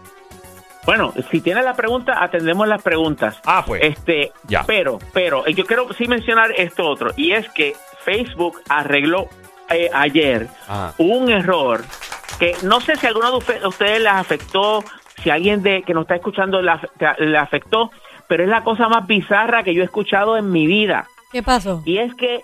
[0.90, 3.40] Bueno, si tienes la pregunta, atendemos las preguntas.
[3.46, 3.84] Ah, pues.
[3.84, 4.64] Este, Ya.
[4.66, 9.28] pero, pero, eh, yo quiero sí mencionar esto otro, y es que Facebook arregló
[9.70, 10.96] eh, ayer Ajá.
[10.98, 11.84] un error
[12.40, 14.84] que no sé si alguno de ustedes les afectó,
[15.22, 17.92] si alguien de que nos está escuchando le, af- le afectó,
[18.28, 21.06] pero es la cosa más bizarra que yo he escuchado en mi vida.
[21.32, 21.84] ¿Qué pasó?
[21.86, 22.42] Y es que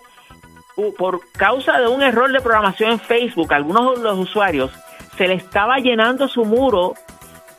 [0.76, 4.70] uh, por causa de un error de programación en Facebook, algunos de los usuarios
[5.18, 6.94] se le estaba llenando su muro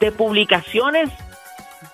[0.01, 1.11] de publicaciones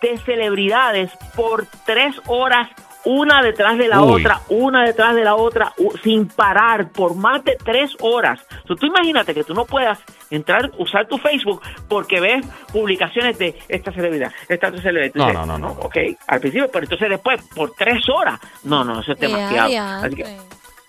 [0.00, 2.68] de celebridades por tres horas,
[3.04, 4.20] una detrás de la Uy.
[4.20, 8.40] otra, una detrás de la otra, sin parar, por más de tres horas.
[8.66, 9.98] So, tú imagínate que tú no puedas
[10.30, 15.14] entrar, usar tu Facebook porque ves publicaciones de esta celebridad, esta otra celebridad.
[15.14, 15.72] No, dices, no, no, no.
[15.80, 15.96] Ok,
[16.28, 18.40] al principio, pero entonces después, por tres horas.
[18.64, 19.68] No, no, eso es demasiado.
[19.68, 20.36] ya, Así que,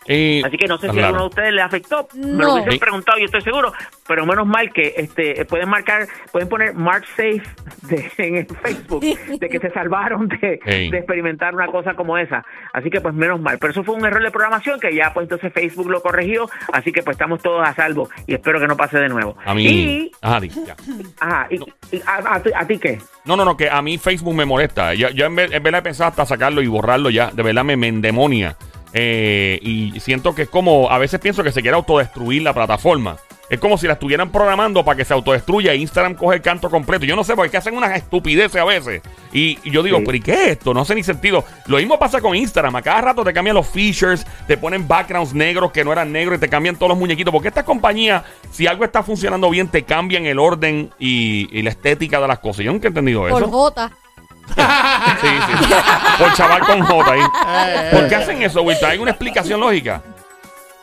[0.07, 2.07] Y- Así que no sé si a alguno de ustedes le afectó.
[2.13, 2.43] Me No.
[2.43, 3.71] lo hubiesen preguntado, yo estoy seguro.
[4.07, 7.41] Pero menos mal que este pueden marcar, pueden poner Mark Safe
[7.83, 9.03] de, en el Facebook
[9.39, 12.43] de que se salvaron de, de experimentar una cosa como esa.
[12.73, 13.57] Así que pues menos mal.
[13.59, 16.49] Pero eso fue un error de programación que ya pues entonces Facebook lo corrigió.
[16.73, 19.37] Así que pues estamos todos a salvo y espero que no pase de nuevo.
[19.45, 19.65] A mí.
[19.65, 20.75] Y, Ajá, ya.
[21.19, 21.55] ajá, y,
[21.95, 22.99] y a, a ti- a ti qué?
[23.25, 24.93] No, no, no, que a mí Facebook me molesta.
[24.93, 27.31] Yo, yo en, vez, en verdad he pensado hasta sacarlo y borrarlo ya.
[27.31, 28.55] De verdad me, me endemonia.
[28.93, 30.89] Eh, y siento que es como.
[30.91, 33.17] A veces pienso que se quiere autodestruir la plataforma.
[33.49, 36.69] Es como si la estuvieran programando para que se autodestruya e Instagram coge el canto
[36.71, 37.05] completo.
[37.05, 39.01] Yo no sé, porque es que hacen unas estupideces a veces.
[39.31, 40.03] Y, y yo digo, Sí.
[40.05, 40.73] pero ¿y qué es esto?
[40.73, 41.43] No hace ni sentido.
[41.67, 42.75] Lo mismo pasa con Instagram.
[42.77, 46.37] A cada rato te cambian los features, te ponen backgrounds negros que no eran negros
[46.37, 47.31] y te cambian todos los muñequitos.
[47.31, 51.71] Porque estas compañías, si algo está funcionando bien, te cambian el orden y, y la
[51.71, 52.65] estética de las cosas.
[52.65, 53.51] Yo nunca he entendido Por eso.
[53.51, 53.91] Jota.
[54.47, 55.73] Sí, sí.
[56.19, 57.21] Por chaval con J ahí.
[57.21, 58.89] Eh, ¿Por qué hacen eso, Wilton?
[58.91, 60.01] ¿Hay una explicación lógica?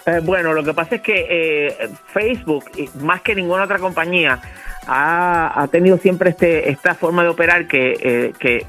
[0.07, 4.41] Eh, bueno, lo que pasa es que eh, Facebook, eh, más que ninguna otra compañía,
[4.87, 8.67] ha, ha tenido siempre este esta forma de operar que, eh, que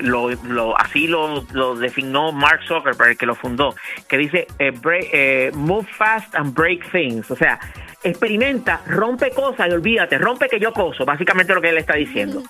[0.00, 3.74] lo, lo- así lo, lo designó Mark Zuckerberg, que lo fundó,
[4.08, 7.30] que dice eh, break- eh, move fast and break things.
[7.30, 7.60] O sea,
[8.02, 12.42] experimenta, rompe cosas y olvídate, rompe que yo coso, básicamente lo que él está diciendo.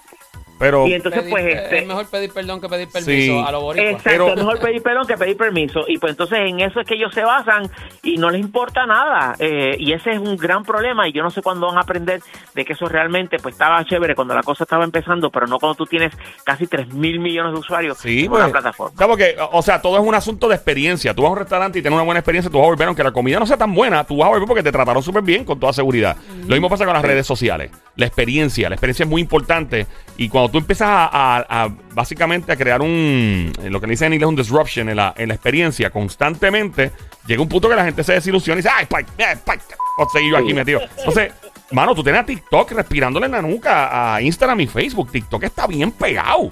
[0.61, 3.45] Pero Y entonces, Pedir- pues, este, Es mejor pedir perdón que pedir permiso Sí.
[3.45, 3.93] a los boricuas.
[3.95, 5.81] Exacto, Pero- es mejor pedir perdón que pedir permiso.
[5.89, 7.69] Y pues entonces en eso es que ellos se basan
[8.03, 9.35] y no les importa nada.
[9.39, 12.21] Eh, y ese es un gran problema y yo no sé cuándo van a aprender
[12.55, 15.75] de que eso realmente pues estaba chévere cuando la cosa estaba empezando, pero no cuando
[15.77, 16.13] tú tienes
[16.45, 18.53] casi 3 mil millones de usuarios Sí, en una pues.
[18.53, 18.95] plataforma.
[18.97, 21.15] Claro, porque, o sea, todo es un asunto de experiencia.
[21.15, 23.03] Tú vas a un restaurante y tienes una buena experiencia, tú vas a volver, aunque
[23.03, 25.45] la comida no sea tan buena, tú vas a volver porque te trataron súper bien,
[25.47, 26.17] con toda seguridad.
[26.47, 27.71] Lo mismo pasa con las redes sociales.
[27.97, 29.87] La experiencia, la experiencia es muy importante.
[30.19, 31.05] Y cuando tú empiezas a,
[31.39, 34.97] a- a, básicamente a crear un, lo que le dicen en inglés, un disruption en
[34.97, 36.93] la, en la experiencia constantemente,
[37.27, 40.37] llega un punto que la gente se desilusiona y dice, ay, Spike, eh, Spike, yo
[40.37, 40.81] aquí metido.
[40.99, 41.33] Entonces,
[41.73, 45.11] mano, tú tienes a TikTok respirándole en la nuca a Instagram y Facebook.
[45.13, 46.51] TikTok está bien pegado.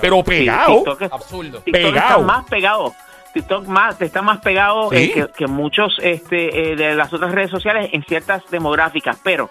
[0.00, 0.76] Pero, pegado.
[0.76, 1.60] TikTok es- Absurdo.
[1.60, 2.22] TikTok está Pegado.
[2.22, 2.94] más pegado.
[3.34, 4.96] TikTok más, está más pegado Sí.
[4.96, 9.18] eh, que, que muchos este, eh, de las otras redes sociales en ciertas demográficas.
[9.22, 9.50] Pero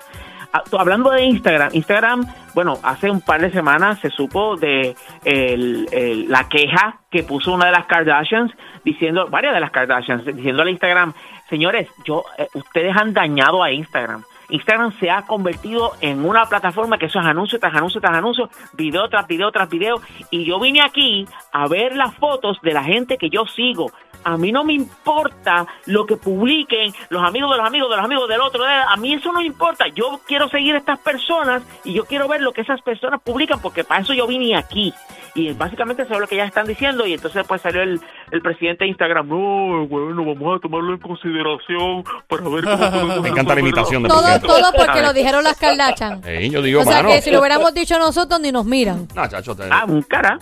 [0.78, 6.48] hablando de Instagram, Instagram, bueno, hace un par de semanas se supo de el- la
[6.48, 8.52] queja que puso una de las Kardashians
[8.84, 11.14] diciendo, varias de las Kardashians, diciéndole a Instagram,
[11.50, 14.24] señores, yo, eh, ustedes han dañado a Instagram.
[14.50, 18.48] Instagram se ha convertido en una plataforma que eso es anuncio tras anuncio tras anuncio,
[18.74, 19.96] video tras video tras video.
[20.30, 23.92] Y yo vine aquí a ver las fotos de la gente que yo sigo.
[24.26, 28.06] A mí no me importa lo que publiquen los amigos de los amigos de los
[28.06, 28.66] amigos del otro.
[28.66, 29.88] A mí eso no importa.
[29.90, 33.62] Yo quiero seguir a estas personas y yo quiero ver lo que esas personas publican
[33.62, 34.94] porque para eso yo vine aquí.
[35.36, 37.06] Y básicamente eso es lo que ya están diciendo.
[37.06, 38.00] Y entonces pues salió el,
[38.32, 39.28] el presidente de Instagram.
[39.28, 43.60] No, bueno, vamos a tomarlo en consideración para ver cómo Me encanta la resolverlo".
[43.60, 44.48] imitación de Todo, presidente.
[44.48, 46.22] todo porque lo dijeron las Kardashian.
[46.26, 47.10] Ey, yo digo, O sea mano.
[47.10, 49.08] que si lo hubiéramos dicho nosotros ni nos miran.
[49.14, 50.40] No, chacho, te- Ah, un cara.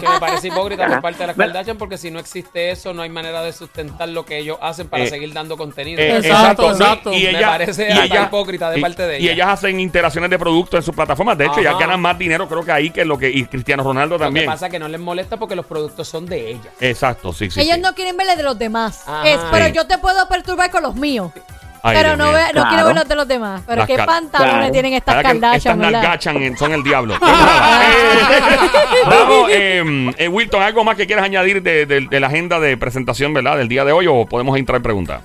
[0.00, 3.02] Que me parece hipócrita por parte de las Kardashian porque si no existe eso, no
[3.02, 6.00] hay manera de sustentar lo que ellos hacen para Eh, seguir dando contenido.
[6.00, 7.12] Eh, Exacto, exacto.
[7.12, 9.32] Y, y Me parece y ella- hipócrita de y- parte de Y ella.
[9.32, 11.36] ellas hacen interacciones de productos en sus plataformas.
[11.36, 11.80] De hecho, ellas Ajá.
[11.82, 13.30] ganan más dinero, creo que ahí, que lo que.
[13.64, 14.44] Cristiano Ronaldo Lo que también.
[14.46, 16.68] pasa es que no les molesta porque los productos son de ellas.
[16.80, 17.62] Exacto, sí, sí.
[17.62, 17.80] Ellos sí.
[17.80, 19.04] no quieren ver de los demás.
[19.06, 19.26] Ajá.
[19.26, 19.72] Es, pero Sí.
[19.72, 21.32] yo te puedo perturbar con los míos.
[21.82, 22.68] Ay, pero no, ve- no Claro.
[22.68, 23.62] quiero ver los de los demás.
[23.66, 24.72] Pero Las qué pantalones Claro.
[24.72, 25.92] tienen estas Kardashian, Estas ¿verdad?
[25.92, 27.14] nalgachan en- son el diablo.
[29.06, 32.76] Vamos, eh, eh, Wilton, ¿algo más que quieras añadir de, de- de la agenda de
[32.76, 35.20] presentación, verdad, del día de hoy o podemos entrar en preguntas?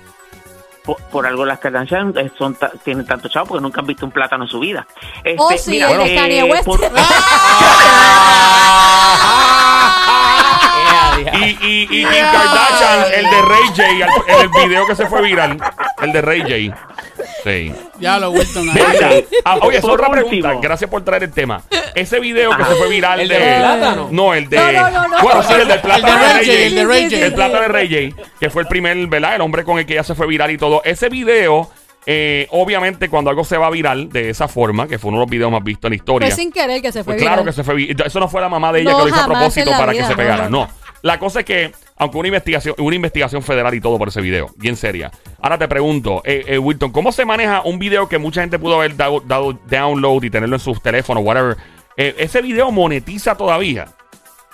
[0.84, 4.06] Por, por algo las Kardashian eh, son ta- tienen tanto chavo porque nunca han visto
[4.06, 4.88] un plátano en su vida.
[5.24, 6.66] Este, Oh, sí, el de Kanye West.
[6.66, 6.80] por-
[11.34, 15.22] Y, y, y Kim Kardashian, el de Ray J, el, el video que se fue
[15.22, 15.58] viral,
[16.02, 16.78] el de Ray J.
[17.44, 17.72] Sí.
[18.00, 19.26] Ya lo Wilton ahí.
[19.46, 20.12] Ah, oye, es otra último.
[20.30, 20.56] pregunta.
[20.62, 21.62] Gracias por traer el tema.
[21.96, 23.40] Ese video que se fue viral ¿El de.
[23.40, 24.08] del plátano?
[24.12, 24.58] No, el de.
[24.58, 25.22] No, no, no, no.
[25.24, 27.26] Bueno, sí, el del plátano El de Ray J, el de Ray J.
[27.26, 29.36] El plátano de Ray J, que fue el primer, ¿verdad?
[29.36, 30.82] El hombre con el que ya se fue viral y todo.
[30.84, 31.70] Ese video.
[32.06, 35.30] eh, obviamente, cuando algo se va viral de esa forma, que fue uno de los
[35.32, 37.54] videos más vistos en la historia, Fue sin querer que se fue pues claro viral.
[37.54, 37.76] que se fue.
[37.76, 39.72] vi- Eso no fue la mamá de ella No, que lo hizo a jamás propósito
[39.72, 40.50] la para que se pegara.
[40.50, 40.66] no.
[40.66, 40.70] No.
[41.02, 44.50] La cosa es que, aunque una investigación, una investigación federal y todo por ese video,
[44.56, 45.12] bien seria.
[45.42, 48.76] Ahora te pregunto, eh, eh, Wilton, ¿cómo se maneja un video que mucha gente pudo
[48.76, 51.58] haber dado, dado download y tenerlo en sus teléfonos, whatever?
[51.98, 53.88] Eh, ese video monetiza todavía.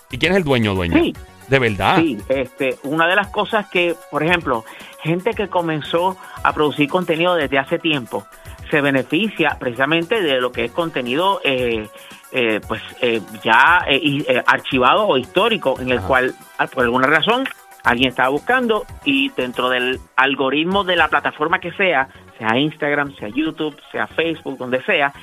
[0.10, 0.98] ¿Y quién es el dueño, dueño?
[1.00, 1.14] Sí.
[1.48, 1.98] De verdad.
[2.00, 4.66] Sí, este, una de las cosas que, por ejemplo,
[5.04, 8.26] gente que comenzó a producir contenido desde hace tiempo
[8.72, 11.88] se beneficia precisamente de lo que es contenido eh,
[12.36, 16.08] eh, pues eh, ya eh, eh, archivado o histórico en el Ajá.
[16.08, 17.48] cual ah, por alguna razón
[17.84, 23.30] alguien estaba buscando y dentro del algoritmo de la plataforma que sea, sea Instagram, sea
[23.30, 25.14] YouTube, sea Facebook, donde sea,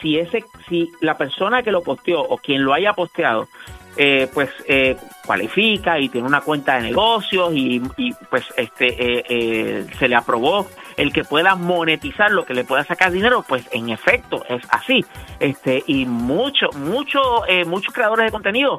[0.00, 3.48] si ese si la persona que lo posteó o quien lo haya posteado
[3.96, 9.24] eh, pues eh, cualifica y tiene una cuenta de negocios y, y, pues este eh,
[9.28, 10.68] eh, se le aprobó
[11.00, 15.04] el que pueda monetizar lo que le pueda sacar dinero pues en efecto es así
[15.38, 18.78] este y mucho mucho eh, muchos creadores de contenido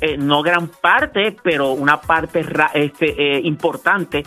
[0.00, 2.44] eh, no gran parte pero una parte
[2.74, 4.24] este eh, importante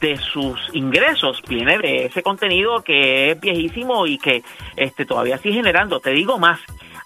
[0.00, 4.42] de sus ingresos viene de ese contenido que es viejísimo y que
[4.76, 5.98] este todavía sigue generando.
[5.98, 6.60] Te digo más,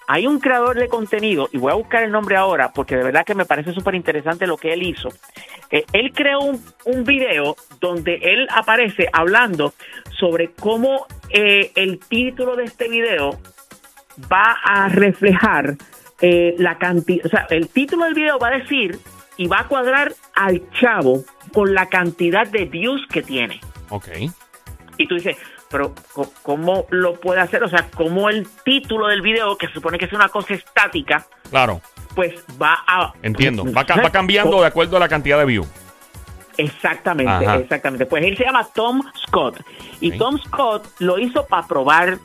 [0.07, 3.25] hay un creador de contenido, y voy a buscar el nombre ahora porque de verdad
[3.25, 5.09] que me parece súper interesante lo que él hizo.
[5.73, 9.75] Eh, él creó un, un video donde él aparece hablando
[10.19, 13.41] sobre cómo eh, el título de este video
[14.31, 15.77] va a reflejar
[16.21, 18.99] eh, la cantidad, o sea, el título del video va a decir
[19.39, 23.61] y va a cuadrar al chavo con la cantidad de views que tiene.
[23.89, 24.09] Ok.
[24.99, 25.37] Y tú dices,
[25.71, 25.95] pero
[26.43, 27.65] ¿cómo lo puede hacer?
[27.65, 31.27] O sea, ¿cómo el título del video, que se supone que es una cosa estática,
[31.53, 31.83] Claro,
[32.15, 33.13] pues va a...
[33.23, 33.65] entiendo.
[33.65, 35.69] Va, va cambiando de acuerdo a la cantidad de views.
[36.57, 37.57] Exactamente, Ajá.
[37.57, 38.07] exactamente.
[38.07, 39.61] Pues él se llama Tom Scott.
[40.01, 40.17] Y.
[40.19, 42.19] Tom Scott lo hizo para probar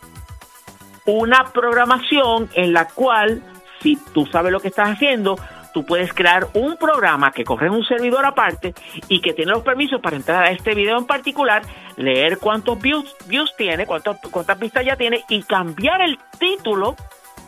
[1.06, 3.41] una programación en la cual,
[3.82, 5.38] si tú sabes lo que estás haciendo,
[5.73, 8.73] tú puedes crear un programa que corre en un servidor aparte
[9.08, 11.62] y que tiene los permisos para entrar a este video en particular,
[11.95, 16.95] leer cuántos views, views tiene, cuántos, cuántas vistas ya tiene y cambiar el título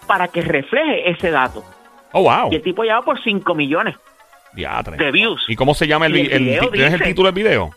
[0.07, 1.63] para que refleje ese dato.
[2.11, 2.51] Oh, wow.
[2.51, 3.95] Y el tipo lleva por 5 millones
[4.53, 4.97] Diatre.
[4.97, 5.43] de views.
[5.47, 7.69] ¿Y cómo se llama el, el el, video ¿Tienes el título del video?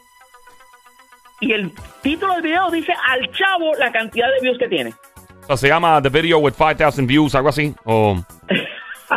[1.40, 4.94] Y el título del video dice al chavo la cantidad de views que tiene.
[5.42, 7.74] O sea, se llama The Video with 5000 Views, algo así.
[7.84, 8.16] O.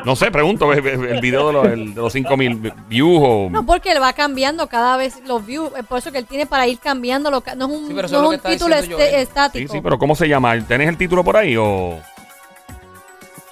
[0.04, 0.82] No sé, pregunto, el,
[1.21, 3.47] video de los, el- de los 5000 views o.
[3.51, 5.71] No, porque él va cambiando cada vez los views.
[5.78, 7.30] Es por eso que él tiene para ir cambiando.
[7.32, 9.15] No es un, Sí, no es un está título diciendo este-.
[9.17, 9.71] Sí, estático.
[9.73, 10.60] sí, pero ¿cómo se llama?
[10.67, 11.99] ¿Tenés el título por ahí o.?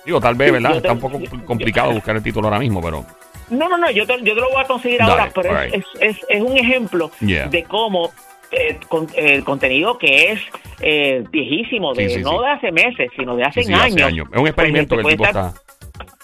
[0.05, 0.77] Digo, tal vez, ¿verdad?
[0.77, 3.05] Está un poco yo- complicado buscar el título ahora mismo, pero.
[3.49, 5.73] No, no, no, yo te, yo te lo voy a conseguir Dale, ahora, pero es,
[5.73, 7.47] es, es- es un ejemplo Yeah.
[7.47, 8.11] de cómo
[8.51, 10.39] eh, con- el contenido que es
[10.79, 12.37] eh, viejísimo, de, Sí, sí, no sí.
[12.45, 13.81] de hace meses, sino de hace años.
[13.81, 14.27] hace años.
[14.31, 15.61] Es un experimento Pues, que el tipo estar- está.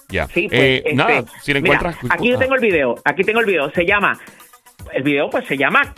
[0.09, 0.27] Ya.
[0.27, 2.11] Sí, pues, Eh, este, nada, si lo mira, encuentras.
[2.11, 4.19] aquí yo ah, tengo el video, aquí tengo el video, se llama,
[4.93, 5.93] el video pues se llama,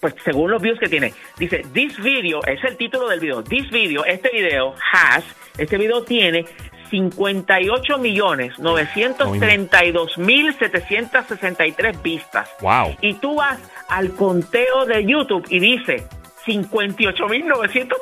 [0.00, 3.68] pues según los views que tiene, dice, this video, es el título del video, this
[3.70, 5.24] video, este video has,
[5.56, 6.44] este video tiene
[6.90, 12.48] 58 millones 932 mil 763 vistas.
[12.60, 12.96] Wow.
[13.00, 16.06] Y tú vas al conteo de YouTube y dice
[16.46, 17.54] 58.932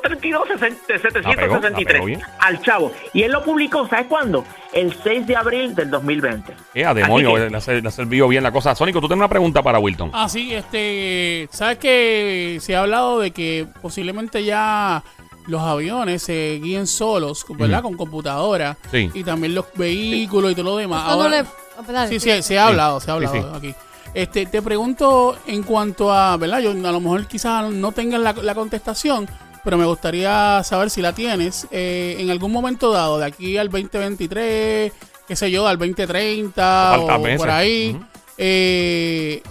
[0.03, 2.21] La pegó, la 763 pegó bien.
[2.39, 2.91] al chavo.
[3.13, 4.43] Y él lo publicó, ¿sabes cuándo?
[4.73, 6.53] El 6 de abril del 2020.
[6.73, 8.75] Eh, a demonio, que- le ha ser- le ha servido bien la cosa.
[8.75, 10.11] Sónico, tú tienes una pregunta para Wilton.
[10.13, 15.03] Ah, sí, este, sabes que se ha hablado de que posiblemente ya
[15.47, 17.81] los aviones se guíen solos, ¿verdad?
[17.81, 18.77] Con computadora.
[18.91, 19.09] Sí.
[19.13, 21.03] Y también los vehículos y todo lo demás.
[21.05, 22.31] Ahora- le- dale, sí, sí.
[22.37, 23.57] sí, se ha hablado, se ha hablado sí.
[23.57, 23.75] aquí.
[24.13, 26.59] Este, te pregunto en cuanto a, ¿verdad?
[26.59, 29.27] Yo a lo mejor quizás no tengas la, la contestación,
[29.63, 31.67] pero me gustaría saber si la tienes.
[31.71, 34.91] Eh, en algún momento dado, de aquí al 2023,
[35.27, 37.37] qué sé yo, al 2030 Faltan o meses.
[37.39, 37.99] por ahí,
[38.37, 39.41] eh,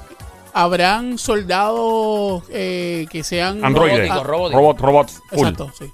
[0.55, 4.11] habrán soldados eh, que sean Androides.
[4.11, 4.59] Ah, Robótico, robótico.
[4.59, 5.23] Robot, robots.
[5.31, 5.39] Full.
[5.39, 5.91] Exacto, sí.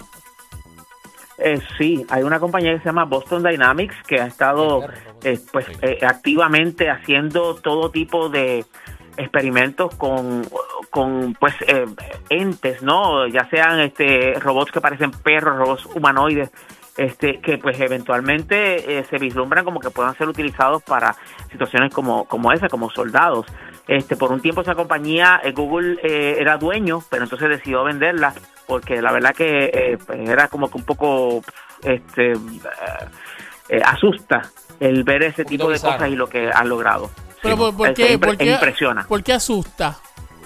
[1.39, 4.89] Eh, sí, hay una compañía que se llama Boston Dynamics que ha estado
[5.23, 5.73] eh, pues Sí.
[5.83, 8.65] eh, activamente haciendo todo tipo de
[9.17, 10.45] experimentos con,
[10.91, 11.87] con pues eh,
[12.29, 13.27] entes, ¿no?
[13.29, 16.51] Ya sean este robots que parecen perros, robots humanoides,
[16.97, 21.15] este que pues eventualmente eh, se vislumbran como que puedan ser utilizados para
[21.53, 23.47] situaciones como como esa, como soldados.
[23.89, 28.35] Este por un tiempo esa compañía eh, Google eh, era dueño, pero entonces decidió venderla
[28.67, 31.43] porque la verdad que eh, pues, era como que un poco
[31.83, 32.33] este
[33.69, 34.43] eh, asusta
[34.81, 35.95] el ver ese tipo de bizarro.
[35.95, 37.11] cosas y lo que han logrado.
[37.43, 39.07] Pero Sí, ¿por, por qué, impre- por qué- impresiona.
[39.07, 39.97] por qué asusta?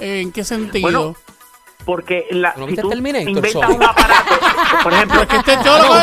[0.00, 0.82] ¿En qué sentido?
[0.82, 1.16] Bueno,
[1.84, 4.34] porque la, ¿No si viste tú Terminator, inventas un aparato,
[4.82, 5.94] por ejemplo, Porque este yo lo.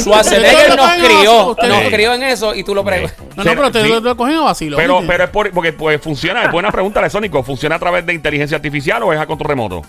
[0.00, 3.16] Schwarzenegger nos crió, nos crió en eso y tú lo preguntas.
[3.36, 3.88] No, no, pero te Sí.
[4.00, 4.78] lo cogen a vacilón.
[4.78, 7.42] Pero, es por- porque pues, funciona, es buena pregunta de Sónico.
[7.42, 9.82] ¿Funciona a través de inteligencia artificial o es a control remoto?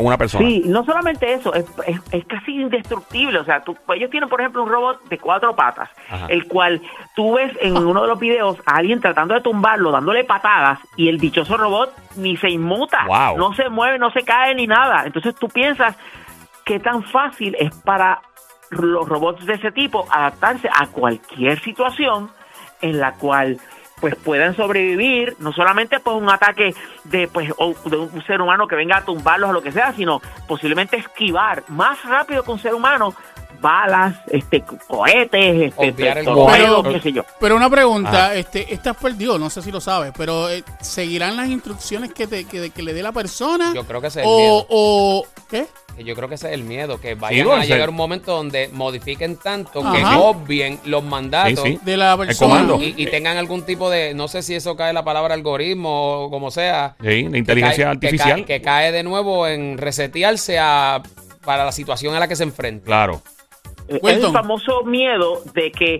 [0.00, 0.46] Con una persona.
[0.46, 3.38] Sí, no solamente eso, es, es- es casi indestructible.
[3.38, 6.26] O sea, tú- pues ellos tienen, por ejemplo, un robot de cuatro patas, Ajá.
[6.30, 6.80] el cual
[7.14, 11.08] tú ves en uno de los videos a alguien tratando de tumbarlo, dándole patadas, y
[11.10, 13.36] el dichoso robot ni se inmuta, Wow.
[13.36, 15.04] no se mueve, no se cae ni nada.
[15.04, 15.96] Entonces tú piensas
[16.64, 18.22] qué tan fácil es para
[18.70, 22.30] los robots de ese tipo adaptarse a cualquier situación
[22.80, 23.58] en la cual
[24.00, 28.66] pues puedan sobrevivir, no solamente pues un ataque de pues o de un ser humano
[28.66, 32.58] que venga a tumbarlos o lo que sea, sino posiblemente esquivar más rápido que un
[32.58, 33.14] ser humano
[33.60, 35.92] balas, este cohetes, este
[36.24, 37.22] torpedos, Pero- qué sé yo.
[37.38, 38.34] Pero una pregunta, Ajá.
[38.34, 42.46] este, estas perdió, no sé si lo sabes, pero eh, ¿seguirán las instrucciones que, te,
[42.46, 43.72] que, que le dé la persona?
[43.74, 45.66] Yo creo que el o, o ¿qué?
[45.96, 48.68] Que yo creo que ese es el miedo, que vayan a llegar un momento donde
[48.72, 50.18] modifiquen tanto que Ajá.
[50.18, 51.62] obvien los mandatos.
[51.64, 51.78] Sí, sí.
[51.84, 52.50] De la El persona.
[52.60, 52.82] comando.
[52.82, 56.24] Y, y tengan algún tipo de, no sé si eso cae en la palabra algoritmo
[56.24, 56.96] o como sea.
[57.00, 58.36] Sí, de que inteligencia cae- que artificial.
[58.36, 61.02] cae- Que cae, de nuevo en resetearse a,
[61.44, 62.86] para la situación a la que se enfrenta.
[62.86, 63.20] Claro.
[63.88, 65.98] Es el famoso miedo de que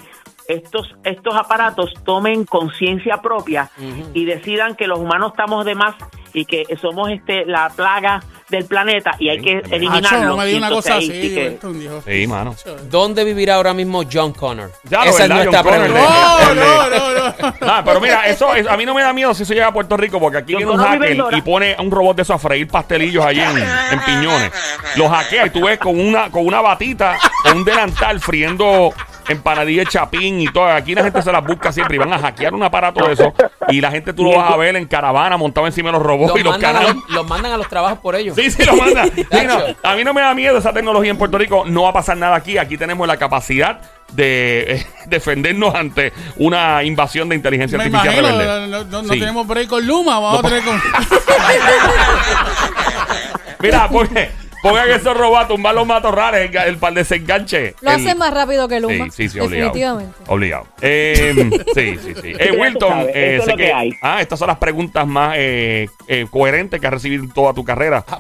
[0.54, 3.70] estos, estos aparatos tomen conciencia propia
[4.14, 5.94] y decidan que los humanos estamos de más
[6.32, 10.28] y que somos este la plaga del planeta y hay que eliminarlo.
[10.30, 12.02] no me Y diga una entonces cosa ahí así, sí que- Wilton, dijo.
[12.06, 12.56] Sí, mano.
[12.88, 14.70] ¿Dónde vivirá ahora mismo John Connor?
[14.84, 16.50] Ya, lo Esa es verdad, nuestra John Connor, pregunta.
[16.50, 17.54] el de- No, no, no, no.
[17.62, 19.72] Ah, pero mira, eso es- a mí no me da miedo si eso llega a
[19.72, 22.66] Puerto Rico, porque aquí viene un hacker y pone un robot de esos a freír
[22.68, 24.52] pastelillos allí en, en piñones.
[24.96, 28.92] Los hackea y tú ves con una, con una batita, con un delantal friendo
[29.30, 30.66] empanadillas de chapín y todo.
[30.66, 33.32] Aquí la gente se las busca siempre y van a hackear un aparato de eso.
[33.68, 36.30] Y la gente tú lo vas a ver en caravana montado encima de los robots
[36.30, 36.94] Los y los mandan, canales.
[36.96, 38.36] los, los mandan a los trabajos por ellos.
[38.36, 39.04] Sí, sí, lo manda.
[39.14, 39.76] Sí, no, Tacho.
[39.82, 41.64] a mí no me da miedo esa tecnología en Puerto Rico.
[41.66, 42.58] No va a pasar nada aquí.
[42.58, 43.80] Aquí tenemos la capacidad
[44.12, 48.68] de eh, defendernos ante una invasión de inteligencia Me artificial imagino, rebelde.
[48.68, 49.20] no, no- no Sí.
[49.20, 50.80] tenemos break con Luma, vamos No, a tener con...
[53.60, 54.30] Mira, porque
[54.62, 57.74] pongan esos robots a tumbar los matorrales, el, el par de desenganche.
[57.80, 59.06] Lo El- hacen más rápido que Luma.
[59.06, 59.68] Sí, sí, sí, obligado.
[59.72, 60.14] Definitivamente.
[60.26, 60.66] Obligado.
[60.80, 62.32] Eh, sí, sí, sí.
[62.38, 63.90] Eh, Wilton, eh, es sé que hay.
[64.02, 67.64] Ah, estas son las preguntas más eh, eh, coherentes que has recibido en toda tu
[67.64, 68.04] carrera.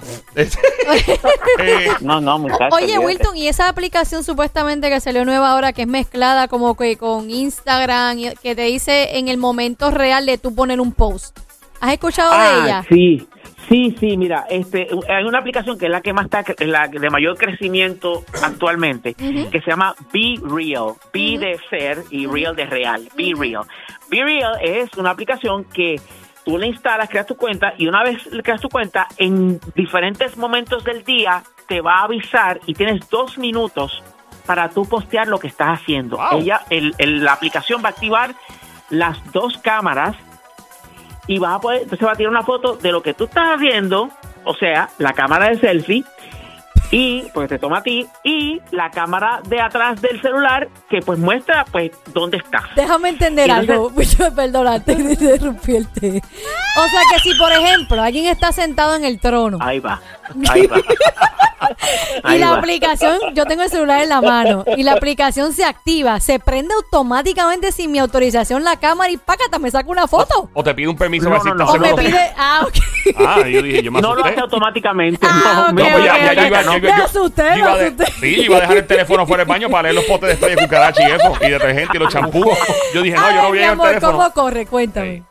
[1.62, 2.68] Eh, No, no, muchachos.
[2.72, 3.06] Oye, olvídate.
[3.06, 7.30] Wilton, y esa aplicación supuestamente que salió nueva ahora, que es mezclada como que con
[7.30, 11.38] Instagram, y que te dice en el momento real de tú poner un post.
[11.80, 12.84] ¿Has escuchado de Ah, ella?
[12.88, 13.26] sí.
[13.70, 16.88] Sí, sí, mira, este, hay una aplicación que es la que más está, es la
[16.88, 20.94] de mayor crecimiento actualmente, que se llama Be Real.
[21.12, 23.08] Be de ser y Real de real.
[23.16, 23.62] Be Real.
[24.10, 26.00] Be Real es una aplicación que
[26.44, 30.82] tú la instalas, creas tu cuenta y una vez creas tu cuenta, en diferentes momentos
[30.82, 34.02] del día te va a avisar y tienes dos minutos
[34.46, 36.16] para tú postear lo que estás haciendo.
[36.16, 36.40] Wow.
[36.40, 38.34] Ella, el- el- la aplicación va a activar
[38.88, 40.16] las dos cámaras
[41.30, 43.50] y vas a poder, entonces va a tirar una foto de lo que tú estás
[43.54, 44.10] haciendo,
[44.44, 46.04] o sea, la cámara de selfie,
[46.90, 51.20] y pues te toma a ti, y la cámara de atrás del celular que pues
[51.20, 52.64] muestra pues dónde estás.
[52.74, 53.90] Déjame entender entonces- algo.
[53.94, 56.20] Mucho perdonarte de interrumpirte.
[56.76, 60.00] O sea que si, por ejemplo, alguien está sentado en el trono Ahí va,
[60.48, 60.78] ahí va.
[60.80, 60.82] y
[62.24, 62.58] Ahí la va.
[62.58, 66.72] aplicación, yo tengo el celular en la mano y la aplicación se activa, se prende
[66.74, 70.48] automáticamente sin mi autorización la cámara y pácata, me saca una foto.
[70.54, 72.30] o te pide un permiso No, para no, decir, no, O "Estás me pide.
[72.36, 72.74] Ah, ok.
[73.26, 74.30] Ah, yo dije, yo me No lo asusté.
[74.30, 75.26] hace automáticamente.
[75.28, 77.78] Ah, no, ok, No, pues ya, yo iba, yo- yo- Me yo- asusté, yo me
[77.78, 78.12] de- asusté.
[78.20, 80.36] sí, yo iba a dejar el teléfono fuera del baño para leer los potes de
[80.36, 82.46] spray de cucaracha y eso, y detergente y los champús.
[82.94, 84.12] Yo dije, no, yo no Ay, voy a ir al teléfono.
[84.18, 84.66] ¿cómo corre?
[84.66, 85.16] Cuéntame.
[85.18, 85.22] Sí.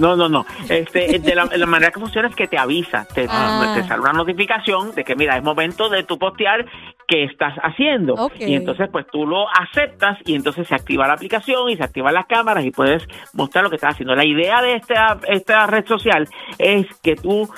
[0.00, 0.46] No, no, no.
[0.68, 3.72] Este, de la, la manera que funciona es que te avisa, te, Ah.
[3.76, 6.64] te sale una notificación de que mira, es momento de tu postear
[7.06, 8.14] qué estás haciendo.
[8.38, 12.14] Y entonces pues tú lo aceptas y entonces se activa la aplicación y se activan
[12.14, 14.14] las cámaras y puedes mostrar lo que estás haciendo.
[14.14, 16.26] La idea de esta, esta red social
[16.58, 17.48] es que tú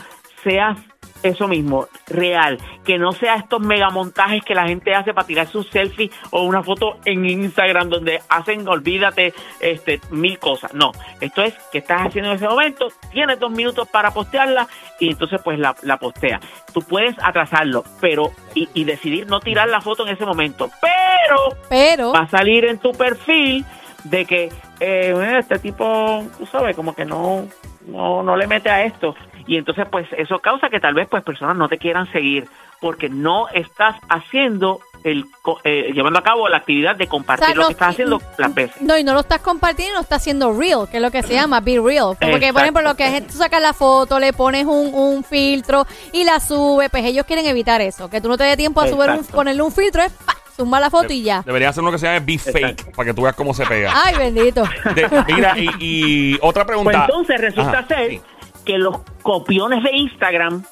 [0.42, 0.78] seas
[1.22, 5.62] eso mismo, real, que no sea estos megamontajes que la gente hace para tirar su
[5.62, 10.74] selfie o una foto en Instagram donde hacen, olvídate, este, mil cosas.
[10.74, 14.66] No, esto es que estás haciendo en ese momento, tienes dos minutos para postearla
[14.98, 16.40] y entonces pues la, la postea.
[16.72, 21.56] Tú puedes atrasarlo, pero y, y decidir no tirar la foto en ese momento, pero
[21.68, 22.12] Pero.
[22.12, 23.64] va a salir en tu perfil
[24.04, 27.46] de que eh, este tipo, tú sabes, como que no,
[27.86, 29.14] no, no le mete a esto.
[29.46, 32.48] Y entonces, pues, eso causa que tal vez, pues, personas no te quieran seguir
[32.80, 35.24] porque no estás haciendo el,
[35.64, 38.20] eh, llevando a cabo la actividad de compartir O sea, lo no- que estás haciendo
[38.38, 38.80] las veces.
[38.82, 41.34] No, y no lo estás compartiendo, no estás haciendo real, que es lo que se
[41.34, 42.16] llama be real.
[42.20, 42.52] Porque, Exacto.
[42.54, 46.22] por ejemplo, lo que es, tú sacas la foto, le pones un, un filtro y
[46.24, 49.10] la subes, pues ellos quieren evitar eso, que tú no te dé tiempo a subir
[49.10, 51.42] un, ponerle un filtro, es pa, zumba la foto y ya.
[51.44, 53.92] Debería hacer uno que se llame Be Fake, para que tú veas cómo se pega.
[53.94, 54.62] Ay, bendito.
[54.94, 57.06] De- mira, y, y otra Pues pregunta.
[57.08, 58.20] entonces resulta Ajá, ser sí.
[58.64, 60.62] que los copiones de Instagram,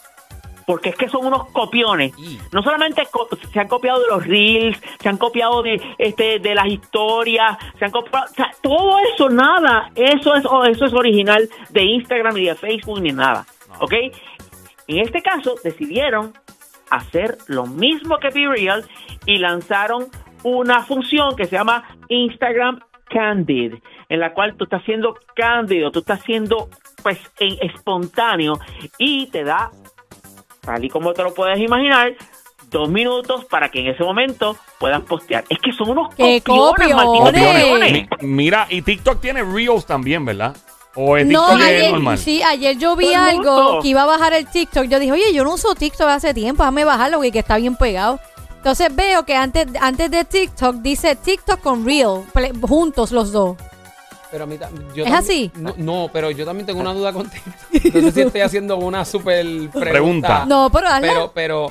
[0.66, 2.12] porque es que son unos copiones,
[2.52, 6.54] no solamente co- se han copiado de los reels, se han copiado de este de
[6.54, 10.92] las historias, se han copiado, o sea, todo eso nada, eso es oh, eso es
[10.92, 13.44] original de Instagram ni de Facebook ni nada,
[13.80, 13.92] ¿ok?
[14.86, 16.34] En este caso decidieron
[16.90, 18.84] hacer lo mismo que Be Real
[19.30, 20.06] y lanzaron
[20.42, 23.74] una función que se llama Instagram Candid,
[24.08, 26.68] en la cual tú estás siendo cándido, tú estás siendo
[27.02, 28.58] pues en- espontáneo
[28.98, 29.70] y te da,
[30.62, 32.12] tal y como te lo puedes imaginar,
[32.70, 35.44] dos minutos para que en ese momento puedas postear.
[35.48, 37.42] Es que son unos ¡Qué copiones, copiones!
[37.42, 37.92] copiones.
[37.92, 40.56] Mi- mira, y TikTok tiene Reels también, ¿verdad?
[40.94, 42.18] ¿O es No, TikTok es ayer, normal?
[42.18, 44.84] sí, ayer yo vi algo que iba a bajar el TikTok.
[44.86, 47.76] Yo dije, oye, yo no uso TikTok hace tiempo, déjame bajarlo, güey, que está bien
[47.76, 48.18] pegado.
[48.60, 52.24] Entonces veo que antes, antes de TikTok dice TikTok con Real,
[52.60, 53.56] juntos los dos.
[54.30, 55.50] Pero a mí yo ¿Es también- así?
[55.56, 57.42] No, no, pero yo también tengo una duda contigo.
[57.94, 59.80] No sé si estoy haciendo una super pregunta.
[59.80, 60.44] Pregunta.
[60.46, 61.00] No, pero hazla.
[61.08, 61.66] Pero, pero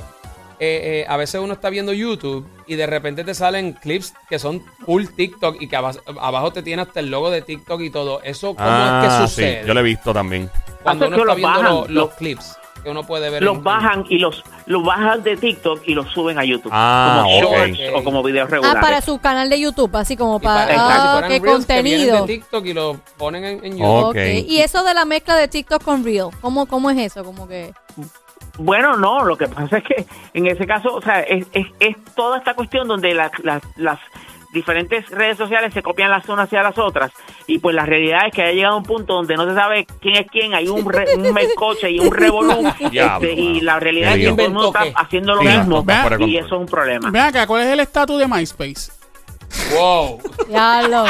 [0.58, 4.38] eh, eh, a veces uno está viendo YouTube y de repente te salen clips que
[4.40, 7.90] son full TikTok y que abajo, abajo te tiene hasta el logo de TikTok y
[7.90, 8.20] todo.
[8.24, 9.64] ¿Eso cómo Ah, es que sí, sucede?
[9.66, 10.50] yo lo he visto también.
[10.82, 13.42] Cuando uno está viendo bajan, lo- los los- clips que uno puede ver.
[13.42, 16.70] Los bajan y los, los bajan de TikTok y los suben a YouTube.
[16.74, 18.80] Ah, como shorts o como videos Ah, regulares.
[18.82, 20.62] para su canal de YouTube, así como para...
[20.62, 22.26] Ah, fueran qué reels que contenido.
[22.26, 23.84] de TikTok y lo ponen en, en YouTube.
[23.86, 24.08] Oh.
[24.10, 24.16] Ok.
[24.16, 24.48] Ok.
[24.48, 27.24] Y eso de la mezcla de TikTok con Real, ¿cómo, cómo es eso?
[27.24, 27.72] Como que...
[28.58, 31.96] Bueno, no, lo que pasa es que en ese caso, o sea, es, es, es
[32.14, 33.98] toda esta cuestión donde las, las, las
[34.52, 37.12] diferentes redes sociales se copian las unas hacia las otras
[37.46, 39.86] y pues la realidad es que ha llegado a un punto donde no se sabe
[40.00, 44.16] quién es quién, hay un, re- un melcoche y un revolú este, y la realidad
[44.16, 45.84] es que todo el mundo está haciendo lo Sí, mismo
[46.26, 47.10] y eso es un problema.
[47.10, 48.92] Ven acá, ¿cuál es el estatus de MySpace?
[49.74, 50.20] Wow.
[50.48, 51.04] Diablo.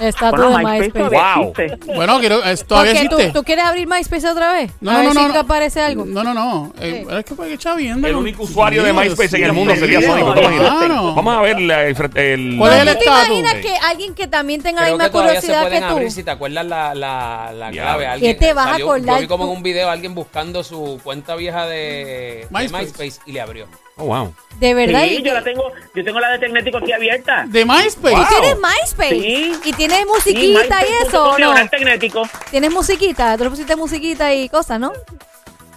[0.00, 1.52] Está Bueno, todo de MySpace Wow.
[1.56, 1.92] existe.
[1.94, 3.38] Bueno, quiero, es- todavía Porque tú, existe.
[3.38, 4.70] tú quieres abrir MySpace otra vez.
[4.80, 5.32] No, a no, ver no, si no.
[5.32, 6.04] te aparece algo.
[6.06, 6.72] No, no, no.
[6.80, 8.08] Eh, es que porque chavienda.
[8.08, 10.32] El no- único usuario de Dios MySpace en el mundo sería Sónico.
[10.34, 10.70] ¿te imaginas?
[10.78, 11.14] claro.
[11.14, 13.28] Vamos a ver la- el, el- ¿Cuál es el ¿Tú te estatus?
[13.28, 13.60] imaginas Sí.
[13.60, 15.92] que alguien que también tenga la Creo misma que todavía se curiosidad pueden que tú?
[15.94, 18.06] abrir si te acuerdas la, la, la clave.
[18.06, 19.50] Alguien, ¿Qué te vas a salió- acordar Yo vi como tú?
[19.50, 22.84] en un video alguien buscando su cuenta vieja de de MySpace.
[22.86, 23.66] MySpace, y le abrió.
[24.00, 24.34] Oh, wow.
[24.58, 25.04] De verdad.
[25.04, 27.44] Sí, yo la tengo, yo tengo la de Tecnético aquí abierta.
[27.48, 28.14] De MySpace.
[28.14, 28.24] Wow.
[28.28, 29.20] ¿Tú tienes MySpace?
[29.20, 29.52] Sí.
[29.64, 31.54] ¿Y tienes Sí, musiquita y eso no?
[31.70, 32.22] Tecnético.
[32.50, 33.36] ¿Tienes musiquita?
[33.38, 34.92] ¿Tú le pusiste musiquita y cosas, no?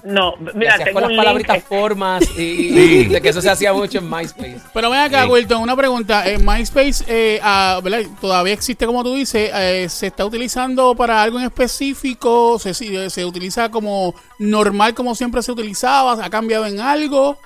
[0.04, 1.66] No, mira, tengo con las un palabritas link.
[1.66, 3.06] formas y, y- Sí.
[3.06, 4.60] de que eso se hacía mucho en MySpace.
[4.74, 5.30] Pero ven acá, Sí.
[5.30, 6.28] Wilton, una pregunta.
[6.30, 8.02] En MySpace, eh, ah, ¿verdad?
[8.20, 12.60] Todavía existe, como tú dices, eh, ¿se está utilizando para algo en específico?
[12.60, 16.22] ¿Se, se, se utiliza como normal, como siempre se utilizaba?
[16.26, 17.38] ¿Ha cambiado en algo?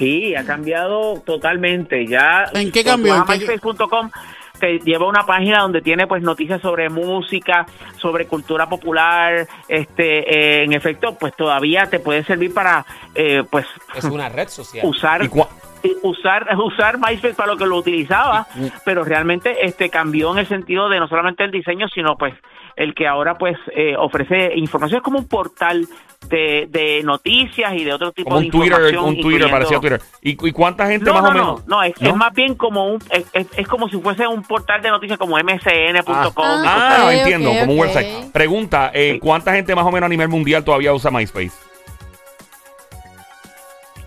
[0.00, 2.06] Sí, ha cambiado totalmente.
[2.06, 3.12] Ya ¿En qué cambió?
[3.18, 4.10] vas a ¿En qué- MySpace.com
[4.58, 7.66] te lleva a una página donde tiene pues noticias sobre música,
[7.98, 9.46] sobre cultura popular.
[9.68, 12.84] Este, eh, en efecto, pues todavía te puede servir para
[13.14, 14.84] eh, pues Es una red social.
[14.86, 15.48] usar ¿Y cua-
[15.82, 18.46] eh, usar usar MySpace para lo que lo utilizaba,
[18.84, 22.34] pero realmente este cambió en el sentido de no solamente el diseño, sino pues
[22.76, 25.86] el que ahora pues eh, ofrece información es como un portal
[26.28, 29.04] de, de noticias y de otro tipo Como de un Twitter, información.
[29.04, 30.00] un Twitter, parecía Twitter.
[30.22, 31.66] ¿Y, y cuánta gente no, más no, o no, menos?
[31.66, 34.82] no, es, es más bien como un, es, es- es como si fuese un portal
[34.82, 36.32] de noticias como msn.com.
[36.36, 37.06] Ah.
[37.06, 38.30] Ah, entiendo, como un website.
[38.32, 39.18] Pregunta, eh, Sí.
[39.20, 41.52] ¿cuánta gente más o menos a nivel mundial todavía usa MySpace?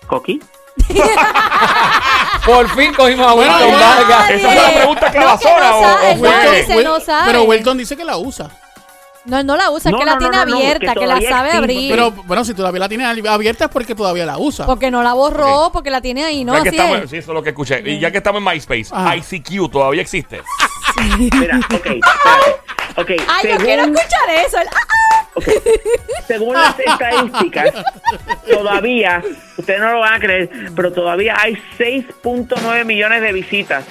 [0.08, 0.40] Coqui.
[2.46, 4.30] Por fin cogimos a Bueno, Wilton bueno, Vargas.
[4.32, 6.84] esa fue la pregunta clavazona, no, o- que no o sabe, fue- no, dice, Wil-
[6.84, 7.24] no sabe.
[7.28, 8.50] Pero Wilton dice que la usa.
[9.26, 11.08] No, no la usa, es No, que la tiene no, no, no, abierta, que que,
[11.08, 11.90] la sabe existe, abrir.
[11.92, 14.66] Pero bueno, si todavía la tiene abierta es porque todavía la usa.
[14.66, 16.54] porque no la borró, porque la tiene ahí, ¿no?
[16.54, 17.10] Así estamos, es.
[17.10, 17.82] sí, eso es lo que escuché.
[17.90, 19.16] Y ya que estamos en MySpace, Ajá.
[19.16, 20.42] ICQ todavía existe.
[21.18, 21.58] Mira,
[22.98, 23.26] ok, espérate.
[23.30, 24.58] Ay, yo según- quiero escuchar eso.
[24.58, 24.88] el- ah,
[26.28, 27.74] Según las estadísticas,
[28.50, 29.22] todavía,
[29.58, 33.86] ustedes no lo van a creer, pero todavía hay 6.9 millones de visitas.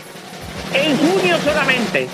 [0.75, 2.09] En junio solamente.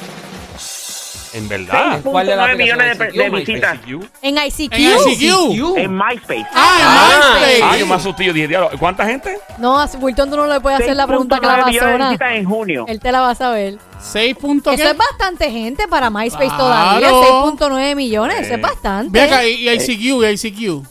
[1.35, 2.01] En verdad.
[2.03, 3.79] ¿Cuál es la 6.9 millones de, de visitas.
[4.23, 4.73] En ICQ.
[4.73, 5.77] En ICQ.
[5.77, 6.47] en MySpace.
[6.55, 7.63] Ah, en Ah, MySpace.
[7.63, 8.25] Ah, yo me asusté.
[8.25, 9.39] Yo dije, diablo, ¿cuánta gente?
[9.59, 12.09] No, a Wilton tú no le puedes hacer la pregunta 6.9 millones de clavazona.
[12.11, 12.85] visitas en junio.
[12.89, 13.79] Él te la va a saber.
[14.01, 16.57] 6 puntos Eso es bastante gente para MySpace Claro.
[16.59, 17.11] todavía.
[17.11, 19.11] 6.9 millones, eso es bastante.
[19.19, 20.87] Ve acá, y ICQ, y ICQ.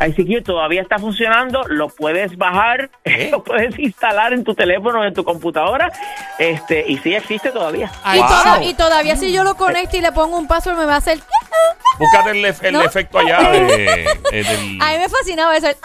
[0.00, 2.90] ICQ todavía está funcionando, lo puedes bajar,
[3.30, 5.90] lo puedes instalar en tu teléfono, en tu computadora,
[6.38, 7.86] este y sí existe todavía.
[7.94, 8.68] Y, Ay, toda- wow.
[8.68, 11.18] y todavía si yo lo conecto y le pongo un password me va a hacer...
[11.98, 12.82] Búscate el, el ¿No?
[12.82, 14.46] efecto allá de, eh, del...
[14.82, 15.68] A mí me fascinaba eso.
[15.68, 15.80] el- Sí,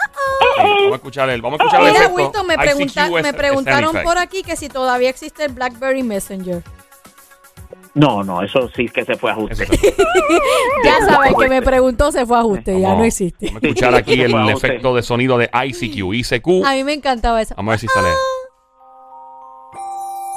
[0.58, 2.22] vamos a escuchar el, vamos a escuchar el Mira, efecto.
[2.22, 6.62] Wilton, me, pregunta- me preguntaron por aquí que si todavía existe el BlackBerry Messenger.
[7.94, 9.66] No, no, eso sí que se fue a ajuste.
[10.84, 13.46] Ya sabes, que me preguntó se fue a ajuste, ya no existe.
[13.46, 16.14] Vamos a escuchar aquí el efecto de sonido de ICQ.
[16.14, 16.64] ICQ.
[16.66, 17.54] A mí me encantaba eso.
[17.56, 18.08] Vamos a ver si sale.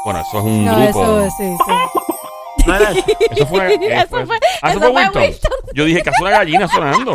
[0.03, 1.19] Bueno, eso es un No, grupo.
[1.19, 2.65] eso sí, sí.
[2.67, 2.75] No
[3.35, 3.73] Eso fue.
[3.73, 4.71] eh, Eso fue- Ah,
[5.23, 5.49] eso.
[5.73, 7.13] Yo dije que hace una gallina sonando.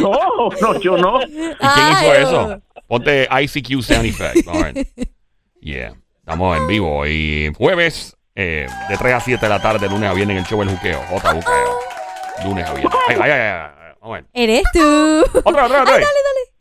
[0.00, 1.22] No, no, yo no.
[1.22, 2.60] ¿Y quién Ay, hizo eso?
[2.88, 4.44] Ponte ICQ Sound Effect.
[4.46, 4.86] Vamos a ver.
[5.60, 5.94] Yeah.
[6.18, 10.12] Estamos en vivo hoy jueves eh, de 3 a 7 de la tarde, lunes a
[10.14, 11.00] viernes en el show El Juqueo.
[11.08, 11.78] J Juqueo.
[12.44, 12.98] Lunes a viernes.
[13.08, 13.94] Ay, ay, ay, ay.
[14.00, 14.24] Vamos a ver.
[14.34, 15.24] Eres tú.
[15.44, 15.94] Otra, otra, otra.
[15.94, 16.54] Ay, dale, dale.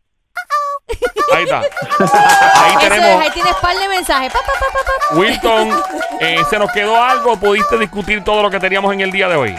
[1.33, 1.59] Ahí está.
[2.63, 3.21] Ahí Eso es, tenemos.
[3.23, 4.31] ahí tienes par de mensajes.
[4.31, 5.15] Pa, pa, pa, pa, pa.
[5.15, 5.83] Wilton,
[6.19, 7.37] eh, ¿se nos quedó algo?
[7.37, 9.55] ¿Pudiste discutir todo lo que teníamos en el día de hoy?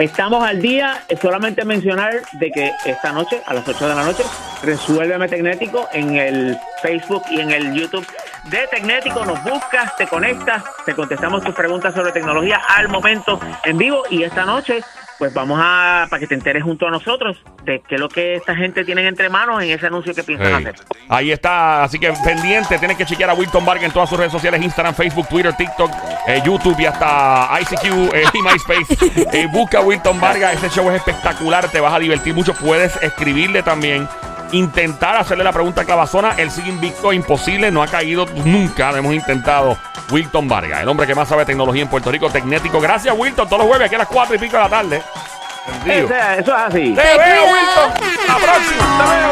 [0.00, 4.02] Estamos al día, es solamente mencionar de que esta noche, a las 8 de la
[4.02, 4.22] noche,
[4.62, 8.06] resuélveme Tecnético en el Facebook y en el YouTube
[8.44, 9.26] de Tecnético.
[9.26, 14.04] Nos buscas, te conectas, te contestamos tus preguntas sobre tecnología al momento en vivo.
[14.08, 14.82] Y esta noche,
[15.20, 18.36] pues vamos a, para que te enteres junto a nosotros de qué es lo que
[18.36, 20.54] esta gente tiene entre manos en ese anuncio que piensan Hey.
[20.66, 20.74] hacer.
[21.10, 24.32] Ahí está, así que pendiente, tienes que chequear a Wilton Vargas en todas sus redes
[24.32, 25.90] sociales, Instagram, Facebook, Twitter, TikTok,
[26.26, 29.28] eh, YouTube y hasta ICQ eh, y MySpace.
[29.38, 32.96] Eh, busca a Wilton Vargas, ese show es espectacular, te vas a divertir mucho, puedes
[33.02, 34.08] escribirle también,
[34.52, 39.14] intentar hacerle la pregunta clavazona, él sigue invicto, imposible, no ha caído nunca, lo hemos
[39.14, 39.76] intentado.
[40.10, 42.80] Wilton Vargas, el hombre que más sabe tecnología en Puerto Rico, Tecnético.
[42.80, 45.02] Gracias, Wilton, todos los jueves aquí a las 4 y pico de la tarde.
[45.84, 46.94] Ese- eso es así.
[46.94, 47.92] Te veo, Wilton.
[48.26, 49.30] La próxima.